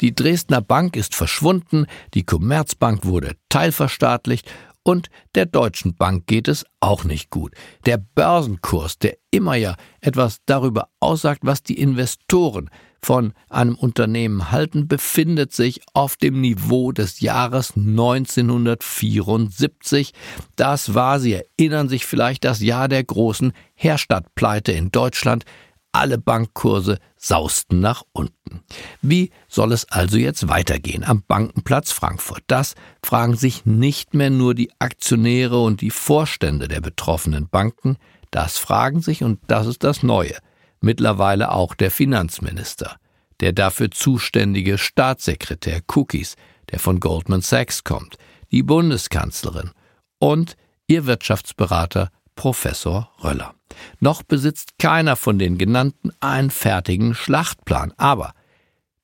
Die 0.00 0.12
Dresdner 0.12 0.60
Bank 0.60 0.96
ist 0.96 1.14
verschwunden, 1.14 1.86
die 2.14 2.24
Commerzbank 2.24 3.04
wurde 3.04 3.36
teilverstaatlicht 3.48 4.50
und 4.82 5.08
der 5.36 5.46
Deutschen 5.46 5.94
Bank 5.94 6.26
geht 6.26 6.48
es 6.48 6.64
auch 6.80 7.04
nicht 7.04 7.30
gut. 7.30 7.54
Der 7.86 7.98
Börsenkurs, 7.98 8.98
der 8.98 9.16
immer 9.30 9.54
ja 9.54 9.76
etwas 10.00 10.38
darüber 10.44 10.88
aussagt, 10.98 11.42
was 11.44 11.62
die 11.62 11.80
Investoren 11.80 12.70
von 13.00 13.32
einem 13.48 13.74
Unternehmen 13.74 14.50
halten, 14.50 14.86
befindet 14.88 15.52
sich 15.52 15.80
auf 15.94 16.16
dem 16.16 16.40
Niveau 16.40 16.90
des 16.92 17.20
Jahres 17.20 17.74
1974. 17.76 20.12
Das 20.56 20.94
war, 20.94 21.20
Sie 21.20 21.34
erinnern 21.34 21.88
sich 21.88 22.04
vielleicht, 22.06 22.42
das 22.44 22.60
Jahr 22.60 22.88
der 22.88 23.04
großen 23.04 23.52
Herstadtpleite 23.74 24.72
in 24.72 24.90
Deutschland. 24.90 25.44
Alle 25.92 26.18
Bankkurse 26.18 26.98
sausten 27.16 27.80
nach 27.80 28.02
unten. 28.12 28.60
Wie 29.00 29.30
soll 29.48 29.72
es 29.72 29.86
also 29.86 30.18
jetzt 30.18 30.48
weitergehen 30.48 31.02
am 31.02 31.22
Bankenplatz 31.26 31.92
Frankfurt? 31.92 32.42
Das 32.46 32.74
fragen 33.02 33.36
sich 33.36 33.64
nicht 33.64 34.12
mehr 34.14 34.28
nur 34.30 34.54
die 34.54 34.70
Aktionäre 34.78 35.62
und 35.62 35.80
die 35.80 35.90
Vorstände 35.90 36.68
der 36.68 36.82
betroffenen 36.82 37.48
Banken, 37.48 37.96
das 38.30 38.58
fragen 38.58 39.00
sich, 39.00 39.24
und 39.24 39.40
das 39.46 39.66
ist 39.66 39.82
das 39.84 40.02
Neue, 40.02 40.36
mittlerweile 40.80 41.52
auch 41.52 41.74
der 41.74 41.90
Finanzminister, 41.90 42.96
der 43.40 43.52
dafür 43.52 43.90
zuständige 43.90 44.78
Staatssekretär 44.78 45.80
Cookies, 45.94 46.36
der 46.70 46.78
von 46.78 47.00
Goldman 47.00 47.40
Sachs 47.40 47.84
kommt, 47.84 48.16
die 48.50 48.62
Bundeskanzlerin 48.62 49.70
und 50.18 50.56
ihr 50.86 51.06
Wirtschaftsberater 51.06 52.10
Professor 52.34 53.10
Röller. 53.22 53.54
Noch 54.00 54.22
besitzt 54.22 54.78
keiner 54.78 55.16
von 55.16 55.38
den 55.38 55.58
genannten 55.58 56.10
einen 56.20 56.50
fertigen 56.50 57.14
Schlachtplan, 57.14 57.92
aber 57.96 58.32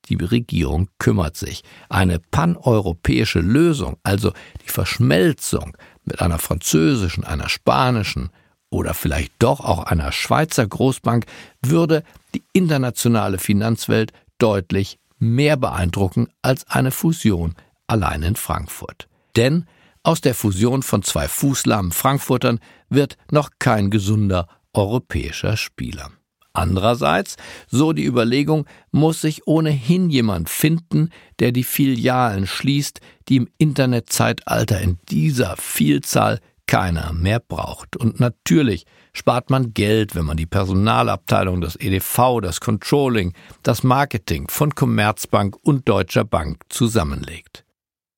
die 0.08 0.16
Regierung 0.16 0.88
kümmert 0.98 1.36
sich. 1.36 1.62
Eine 1.88 2.18
paneuropäische 2.18 3.40
Lösung, 3.40 3.96
also 4.02 4.32
die 4.64 4.70
Verschmelzung 4.70 5.76
mit 6.04 6.20
einer 6.20 6.38
französischen, 6.38 7.24
einer 7.24 7.48
spanischen, 7.48 8.30
oder 8.74 8.92
vielleicht 8.92 9.32
doch 9.38 9.60
auch 9.60 9.84
einer 9.84 10.10
Schweizer 10.10 10.66
Großbank 10.66 11.26
würde 11.62 12.02
die 12.34 12.42
internationale 12.52 13.38
Finanzwelt 13.38 14.12
deutlich 14.38 14.98
mehr 15.18 15.56
beeindrucken 15.56 16.26
als 16.42 16.68
eine 16.68 16.90
Fusion 16.90 17.54
allein 17.86 18.24
in 18.24 18.34
Frankfurt. 18.34 19.08
Denn 19.36 19.66
aus 20.02 20.20
der 20.20 20.34
Fusion 20.34 20.82
von 20.82 21.04
zwei 21.04 21.28
fußlahmen 21.28 21.92
Frankfurtern 21.92 22.58
wird 22.88 23.16
noch 23.30 23.50
kein 23.60 23.90
gesunder 23.90 24.48
europäischer 24.72 25.56
Spieler. 25.56 26.10
Andererseits, 26.52 27.36
so 27.68 27.92
die 27.92 28.04
Überlegung, 28.04 28.66
muss 28.90 29.20
sich 29.20 29.46
ohnehin 29.46 30.10
jemand 30.10 30.48
finden, 30.48 31.10
der 31.38 31.52
die 31.52 31.64
Filialen 31.64 32.46
schließt, 32.48 33.00
die 33.28 33.36
im 33.36 33.48
Internetzeitalter 33.58 34.80
in 34.80 34.98
dieser 35.08 35.56
Vielzahl 35.56 36.40
keiner 36.66 37.12
mehr 37.12 37.40
braucht. 37.40 37.96
Und 37.96 38.20
natürlich 38.20 38.86
spart 39.12 39.50
man 39.50 39.74
Geld, 39.74 40.14
wenn 40.14 40.24
man 40.24 40.36
die 40.36 40.46
Personalabteilung, 40.46 41.60
das 41.60 41.76
EDV, 41.76 42.40
das 42.40 42.60
Controlling, 42.60 43.32
das 43.62 43.82
Marketing 43.82 44.48
von 44.48 44.74
Commerzbank 44.74 45.56
und 45.62 45.88
Deutscher 45.88 46.24
Bank 46.24 46.62
zusammenlegt. 46.68 47.64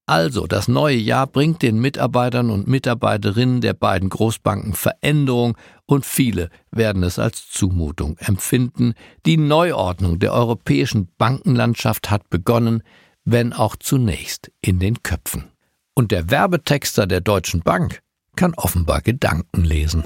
Also, 0.09 0.47
das 0.47 0.69
neue 0.69 0.97
Jahr 0.97 1.27
bringt 1.27 1.63
den 1.63 1.81
Mitarbeitern 1.81 2.51
und 2.51 2.69
Mitarbeiterinnen 2.69 3.61
der 3.61 3.75
beiden 3.75 4.09
Großbanken 4.09 4.75
Veränderung 4.75 5.57
und 5.85 6.07
viele 6.07 6.49
werden 6.71 7.03
es 7.03 7.19
als 7.19 7.51
Zumutung 7.51 8.17
empfinden. 8.19 8.95
Die 9.27 9.37
Neuordnung 9.37 10.21
der 10.21 10.33
europäischen 10.33 11.09
Bankenlandschaft 11.19 12.09
hat 12.09 12.31
begonnen, 12.31 12.85
wenn 13.25 13.53
auch 13.53 13.75
zunächst 13.75 14.53
in 14.61 14.79
den 14.79 15.03
Köpfen. 15.03 15.51
Und 15.97 16.13
der 16.13 16.31
Werbetexter 16.31 17.09
der 17.09 17.21
Deutschen 17.21 17.63
Bank 17.63 18.01
kann 18.37 18.55
offenbar 18.55 19.01
Gedanken 19.01 19.65
lesen. 19.65 20.05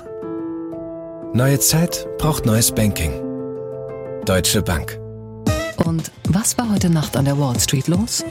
Neue 1.35 1.59
Zeit 1.59 2.09
braucht 2.19 2.47
neues 2.47 2.73
Banking. 2.73 3.13
Deutsche 4.25 4.63
Bank. 4.63 4.99
Und 5.85 6.13
was 6.29 6.57
war 6.57 6.71
heute 6.71 6.91
Nacht 6.91 7.17
an 7.17 7.25
der 7.25 7.39
Wall 7.39 7.59
Street 7.59 7.89
los? 7.89 8.25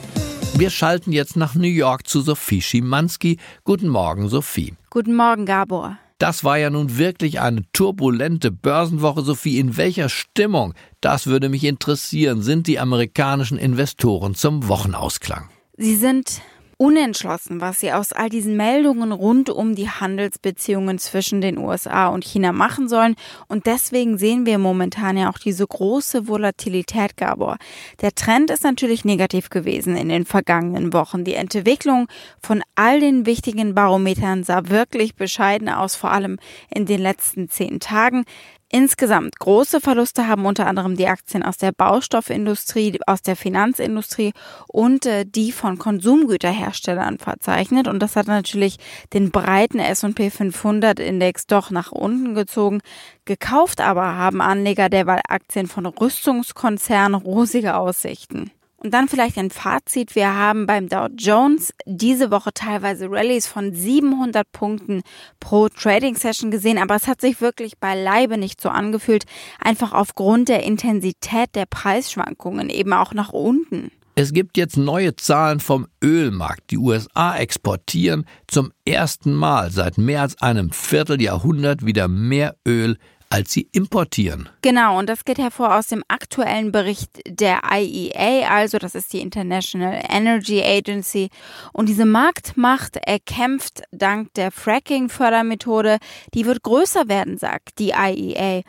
Wir 0.54 0.70
schalten 0.70 1.12
jetzt 1.12 1.36
nach 1.36 1.54
New 1.54 1.68
York 1.68 2.06
zu 2.06 2.20
Sophie 2.20 2.60
Schimanski. 2.60 3.38
Guten 3.64 3.88
Morgen, 3.88 4.28
Sophie. 4.28 4.74
Guten 4.90 5.14
Morgen, 5.14 5.46
Gabor. 5.46 5.98
Das 6.18 6.44
war 6.44 6.58
ja 6.58 6.68
nun 6.68 6.98
wirklich 6.98 7.40
eine 7.40 7.62
turbulente 7.72 8.50
Börsenwoche, 8.50 9.22
Sophie. 9.22 9.58
In 9.58 9.78
welcher 9.78 10.10
Stimmung? 10.10 10.74
Das 11.00 11.26
würde 11.26 11.48
mich 11.48 11.64
interessieren. 11.64 12.42
Sind 12.42 12.66
die 12.66 12.78
amerikanischen 12.78 13.56
Investoren 13.56 14.34
zum 14.34 14.68
Wochenausklang? 14.68 15.48
Sie 15.78 15.96
sind 15.96 16.42
unentschlossen, 16.80 17.60
was 17.60 17.78
sie 17.78 17.92
aus 17.92 18.14
all 18.14 18.30
diesen 18.30 18.56
Meldungen 18.56 19.12
rund 19.12 19.50
um 19.50 19.74
die 19.74 19.90
Handelsbeziehungen 19.90 20.98
zwischen 20.98 21.42
den 21.42 21.58
USA 21.58 22.08
und 22.08 22.24
China 22.24 22.52
machen 22.52 22.88
sollen. 22.88 23.16
Und 23.48 23.66
deswegen 23.66 24.16
sehen 24.16 24.46
wir 24.46 24.56
momentan 24.56 25.18
ja 25.18 25.28
auch 25.28 25.36
diese 25.36 25.66
große 25.66 26.26
Volatilität, 26.26 27.18
Gabor. 27.18 27.58
Der 28.00 28.14
Trend 28.14 28.50
ist 28.50 28.64
natürlich 28.64 29.04
negativ 29.04 29.50
gewesen 29.50 29.94
in 29.94 30.08
den 30.08 30.24
vergangenen 30.24 30.94
Wochen. 30.94 31.22
Die 31.22 31.34
Entwicklung 31.34 32.08
von 32.40 32.62
all 32.76 32.98
den 32.98 33.26
wichtigen 33.26 33.74
Barometern 33.74 34.42
sah 34.42 34.70
wirklich 34.70 35.14
bescheiden 35.14 35.68
aus, 35.68 35.96
vor 35.96 36.12
allem 36.12 36.38
in 36.74 36.86
den 36.86 37.02
letzten 37.02 37.50
zehn 37.50 37.80
Tagen. 37.80 38.24
Insgesamt 38.72 39.40
große 39.40 39.80
Verluste 39.80 40.28
haben 40.28 40.46
unter 40.46 40.68
anderem 40.68 40.96
die 40.96 41.08
Aktien 41.08 41.42
aus 41.42 41.56
der 41.56 41.72
Baustoffindustrie, 41.72 43.00
aus 43.04 43.20
der 43.20 43.34
Finanzindustrie 43.34 44.32
und 44.68 45.06
äh, 45.06 45.26
die 45.26 45.50
von 45.50 45.76
Konsumgüterherstellern 45.76 47.18
verzeichnet. 47.18 47.88
Und 47.88 47.98
das 47.98 48.14
hat 48.14 48.28
natürlich 48.28 48.76
den 49.12 49.32
breiten 49.32 49.80
S&P 49.80 50.30
500 50.30 51.00
Index 51.00 51.48
doch 51.48 51.72
nach 51.72 51.90
unten 51.90 52.34
gezogen. 52.34 52.80
Gekauft 53.24 53.80
aber 53.80 54.14
haben 54.14 54.40
Anleger 54.40 54.88
derweil 54.88 55.20
Aktien 55.28 55.66
von 55.66 55.86
Rüstungskonzernen 55.86 57.20
rosige 57.20 57.74
Aussichten. 57.74 58.52
Und 58.82 58.94
dann 58.94 59.08
vielleicht 59.08 59.36
ein 59.36 59.50
Fazit. 59.50 60.14
Wir 60.14 60.34
haben 60.34 60.64
beim 60.64 60.88
Dow 60.88 61.08
Jones 61.14 61.74
diese 61.84 62.30
Woche 62.30 62.50
teilweise 62.54 63.10
Rallyes 63.10 63.46
von 63.46 63.74
700 63.74 64.50
Punkten 64.52 65.02
pro 65.38 65.68
Trading 65.68 66.16
Session 66.16 66.50
gesehen, 66.50 66.78
aber 66.78 66.94
es 66.94 67.06
hat 67.06 67.20
sich 67.20 67.42
wirklich 67.42 67.78
beileibe 67.78 68.38
nicht 68.38 68.58
so 68.58 68.70
angefühlt, 68.70 69.26
einfach 69.58 69.92
aufgrund 69.92 70.48
der 70.48 70.62
Intensität 70.62 71.54
der 71.54 71.66
Preisschwankungen 71.66 72.70
eben 72.70 72.94
auch 72.94 73.12
nach 73.12 73.34
unten. 73.34 73.90
Es 74.14 74.32
gibt 74.32 74.56
jetzt 74.56 74.78
neue 74.78 75.14
Zahlen 75.14 75.60
vom 75.60 75.86
Ölmarkt. 76.02 76.70
Die 76.70 76.78
USA 76.78 77.36
exportieren 77.36 78.24
zum 78.48 78.72
ersten 78.86 79.34
Mal 79.34 79.70
seit 79.70 79.98
mehr 79.98 80.22
als 80.22 80.40
einem 80.40 80.72
Vierteljahrhundert 80.72 81.84
wieder 81.84 82.08
mehr 82.08 82.56
Öl 82.66 82.96
als 83.30 83.52
sie 83.52 83.68
importieren. 83.72 84.48
Genau, 84.60 84.98
und 84.98 85.08
das 85.08 85.24
geht 85.24 85.38
hervor 85.38 85.76
aus 85.76 85.86
dem 85.86 86.02
aktuellen 86.08 86.72
Bericht 86.72 87.22
der 87.26 87.60
IEA, 87.72 88.48
also 88.48 88.78
das 88.78 88.96
ist 88.96 89.12
die 89.12 89.20
International 89.20 90.02
Energy 90.08 90.60
Agency. 90.62 91.30
Und 91.72 91.88
diese 91.88 92.04
Marktmacht 92.04 92.96
erkämpft 92.96 93.82
dank 93.92 94.34
der 94.34 94.50
Fracking-Fördermethode, 94.50 95.98
die 96.34 96.44
wird 96.44 96.62
größer 96.62 97.08
werden, 97.08 97.38
sagt 97.38 97.78
die 97.78 97.92
IEA. 97.96 98.62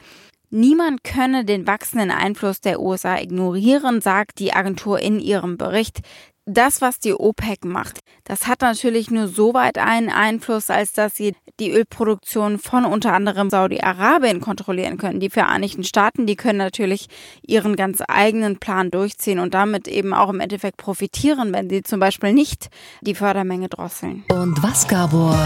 Niemand 0.54 1.06
könne 1.06 1.46
den 1.46 1.66
wachsenden 1.66 2.12
Einfluss 2.12 2.60
der 2.60 2.82
USA 2.82 3.18
ignorieren, 3.18 4.02
sagt 4.02 4.38
die 4.40 4.54
Agentur 4.54 5.00
in 5.00 5.22
ihrem 5.22 5.58
Bericht 5.58 6.02
das, 6.46 6.82
was 6.82 7.00
die 7.00 7.14
OPEC 7.14 7.66
macht, 7.66 8.00
das 8.24 8.48
hat 8.48 8.62
natürlich 8.62 9.12
nur 9.12 9.28
so 9.28 9.54
weit 9.54 9.78
einen 9.78 10.10
Einfluss, 10.10 10.70
als 10.70 10.94
dass 10.94 11.16
sie 11.16 11.36
die 11.60 11.72
Ölproduktion 11.72 12.58
von 12.58 12.86
unter 12.86 13.14
anderem 13.14 13.50
Saudi-Arabien 13.50 14.42
kontrollieren 14.42 14.98
können. 14.98 15.20
Die 15.20 15.30
Vereinigten 15.30 15.84
Staaten, 15.84 16.26
die 16.26 16.36
können 16.36 16.58
natürlich 16.58 17.08
ihren 17.46 17.76
ganz 17.76 18.02
eigenen 18.08 18.58
Plan 18.58 18.90
durchziehen 18.90 19.40
und 19.40 19.54
damit 19.54 19.88
eben 19.88 20.14
auch 20.14 20.30
im 20.30 20.40
Endeffekt 20.40 20.78
profitieren, 20.78 21.54
wenn 21.54 21.70
sie 21.70 21.84
zum 21.84 22.00
Beispiel 22.00 22.34
nicht 22.34 22.70
die 23.02 23.16
Fördermenge 23.16 23.70
drosseln. 23.70 24.24
Und 24.30 24.64
was, 24.64 24.88
Gabor, 24.88 25.38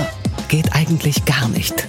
geht 0.47 0.73
eigentlich 0.73 1.25
gar 1.25 1.49
nicht? 1.49 1.87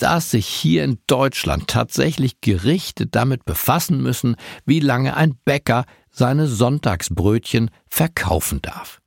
dass 0.00 0.30
sich 0.30 0.46
hier 0.46 0.84
in 0.84 0.98
Deutschland 1.06 1.66
tatsächlich 1.66 2.40
Gerichte 2.40 3.06
damit 3.06 3.44
befassen 3.44 4.02
müssen, 4.02 4.36
wie 4.64 4.80
lange 4.80 5.14
ein 5.14 5.34
Bäcker 5.44 5.84
seine 6.10 6.46
Sonntagsbrötchen 6.46 7.70
verkaufen 7.88 8.60
darf. 8.62 9.00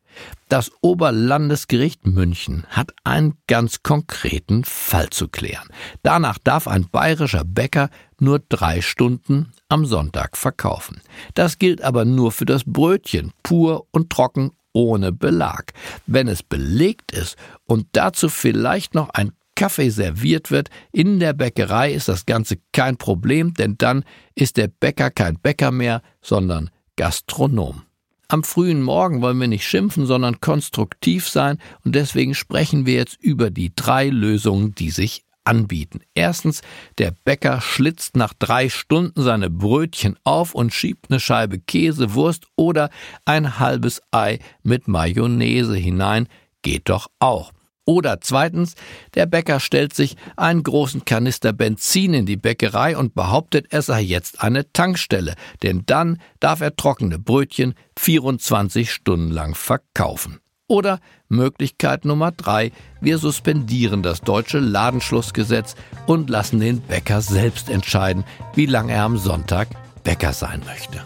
Das 0.49 0.71
Oberlandesgericht 0.81 2.05
München 2.05 2.65
hat 2.69 2.91
einen 3.03 3.33
ganz 3.47 3.81
konkreten 3.81 4.63
Fall 4.63 5.09
zu 5.09 5.27
klären. 5.27 5.67
Danach 6.03 6.37
darf 6.37 6.67
ein 6.67 6.87
bayerischer 6.89 7.43
Bäcker 7.43 7.89
nur 8.19 8.39
drei 8.39 8.81
Stunden 8.81 9.51
am 9.69 9.85
Sonntag 9.85 10.37
verkaufen. 10.37 11.01
Das 11.33 11.57
gilt 11.57 11.81
aber 11.81 12.05
nur 12.05 12.31
für 12.31 12.45
das 12.45 12.63
Brötchen, 12.65 13.31
pur 13.41 13.87
und 13.91 14.11
trocken 14.11 14.51
ohne 14.73 15.11
Belag. 15.11 15.73
Wenn 16.05 16.27
es 16.27 16.43
belegt 16.43 17.11
ist 17.11 17.35
und 17.65 17.87
dazu 17.93 18.29
vielleicht 18.29 18.93
noch 18.93 19.09
ein 19.09 19.31
Kaffee 19.55 19.89
serviert 19.89 20.51
wird 20.51 20.69
in 20.91 21.19
der 21.19 21.33
Bäckerei, 21.33 21.93
ist 21.93 22.07
das 22.07 22.25
Ganze 22.25 22.57
kein 22.71 22.97
Problem, 22.97 23.53
denn 23.53 23.75
dann 23.77 24.03
ist 24.35 24.57
der 24.57 24.67
Bäcker 24.67 25.11
kein 25.11 25.39
Bäcker 25.39 25.71
mehr, 25.71 26.01
sondern 26.21 26.71
Gastronom. 26.95 27.84
Am 28.27 28.43
frühen 28.43 28.82
Morgen 28.82 29.21
wollen 29.21 29.39
wir 29.39 29.47
nicht 29.47 29.67
schimpfen, 29.67 30.06
sondern 30.06 30.41
konstruktiv 30.41 31.29
sein 31.29 31.60
und 31.84 31.93
deswegen 31.93 32.34
sprechen 32.34 32.86
wir 32.86 32.95
jetzt 32.95 33.21
über 33.21 33.49
die 33.49 33.75
drei 33.75 34.10
Lösungen, 34.10 34.73
die 34.73 34.89
sich 34.89 35.23
anbieten. 35.43 35.99
Erstens, 36.13 36.62
der 36.97 37.13
Bäcker 37.25 37.62
schlitzt 37.62 38.15
nach 38.15 38.34
drei 38.34 38.69
Stunden 38.69 39.21
seine 39.21 39.49
Brötchen 39.49 40.17
auf 40.23 40.56
und 40.56 40.73
schiebt 40.73 41.10
eine 41.10 41.19
Scheibe 41.19 41.60
Käse, 41.60 42.13
Wurst 42.13 42.47
oder 42.56 42.89
ein 43.25 43.60
halbes 43.60 44.01
Ei 44.12 44.39
mit 44.63 44.88
Mayonnaise 44.88 45.75
hinein. 45.75 46.27
Geht 46.62 46.89
doch 46.89 47.10
auch. 47.19 47.51
Oder 47.86 48.22
zweitens, 48.22 48.76
der 49.13 49.26
Bäcker 49.26 49.60
stellt 49.60 49.93
sich 49.93 50.15
einen 50.38 50.63
großen 50.63 51.04
Kanister 51.04 51.52
Benzin 51.52 52.13
in 52.13 52.26
die 52.26 52.38
Bäckerei 52.38 52.96
und 52.96 53.13
behauptet, 53.13 53.67
es 53.72 53.88
sei 53.88 54.02
jetzt 54.02 54.41
eine 54.41 54.72
Tankstelle, 54.72 55.36
denn 55.63 55.84
dann 55.86 56.22
darf 56.39 56.62
er 56.62 56.76
trockene 56.76 57.19
Brötchen 57.19 57.74
24 58.00 58.89
Stunden 58.89 59.32
lang 59.32 59.54
verkaufen. 59.54 60.39
Oder 60.67 61.00
Möglichkeit 61.28 62.06
Nummer 62.06 62.32
drei, 62.32 62.72
wir 63.02 63.17
suspendieren 63.17 64.02
das 64.02 64.22
deutsche 64.22 64.60
Ladenschlussgesetz 64.60 65.76
und 66.08 66.30
lassen 66.30 66.62
den 66.62 66.80
Bäcker 66.80 67.22
selbst 67.22 67.69
entscheiden, 67.69 68.24
wie 68.56 68.65
lange 68.65 68.93
er 68.93 69.04
am 69.04 69.17
Sonntag 69.17 69.67
Bäcker 70.04 70.32
sein 70.32 70.62
möchte. 70.65 71.02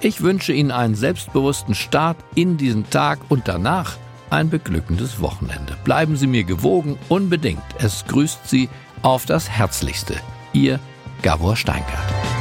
Ich 0.00 0.20
wünsche 0.20 0.52
Ihnen 0.52 0.70
einen 0.70 0.94
selbstbewussten 0.94 1.74
Start 1.74 2.18
in 2.34 2.58
diesen 2.58 2.88
Tag 2.90 3.18
und 3.30 3.48
danach 3.48 3.96
ein 4.30 4.50
beglückendes 4.50 5.20
Wochenende. 5.20 5.76
Bleiben 5.84 6.16
Sie 6.16 6.26
mir 6.26 6.44
gewogen, 6.44 6.98
unbedingt. 7.08 7.62
Es 7.78 8.04
grüßt 8.06 8.48
Sie 8.48 8.68
auf 9.02 9.26
das 9.26 9.48
Herzlichste. 9.48 10.16
Ihr 10.52 10.80
Gabor 11.22 11.56
Steingart. 11.56 12.37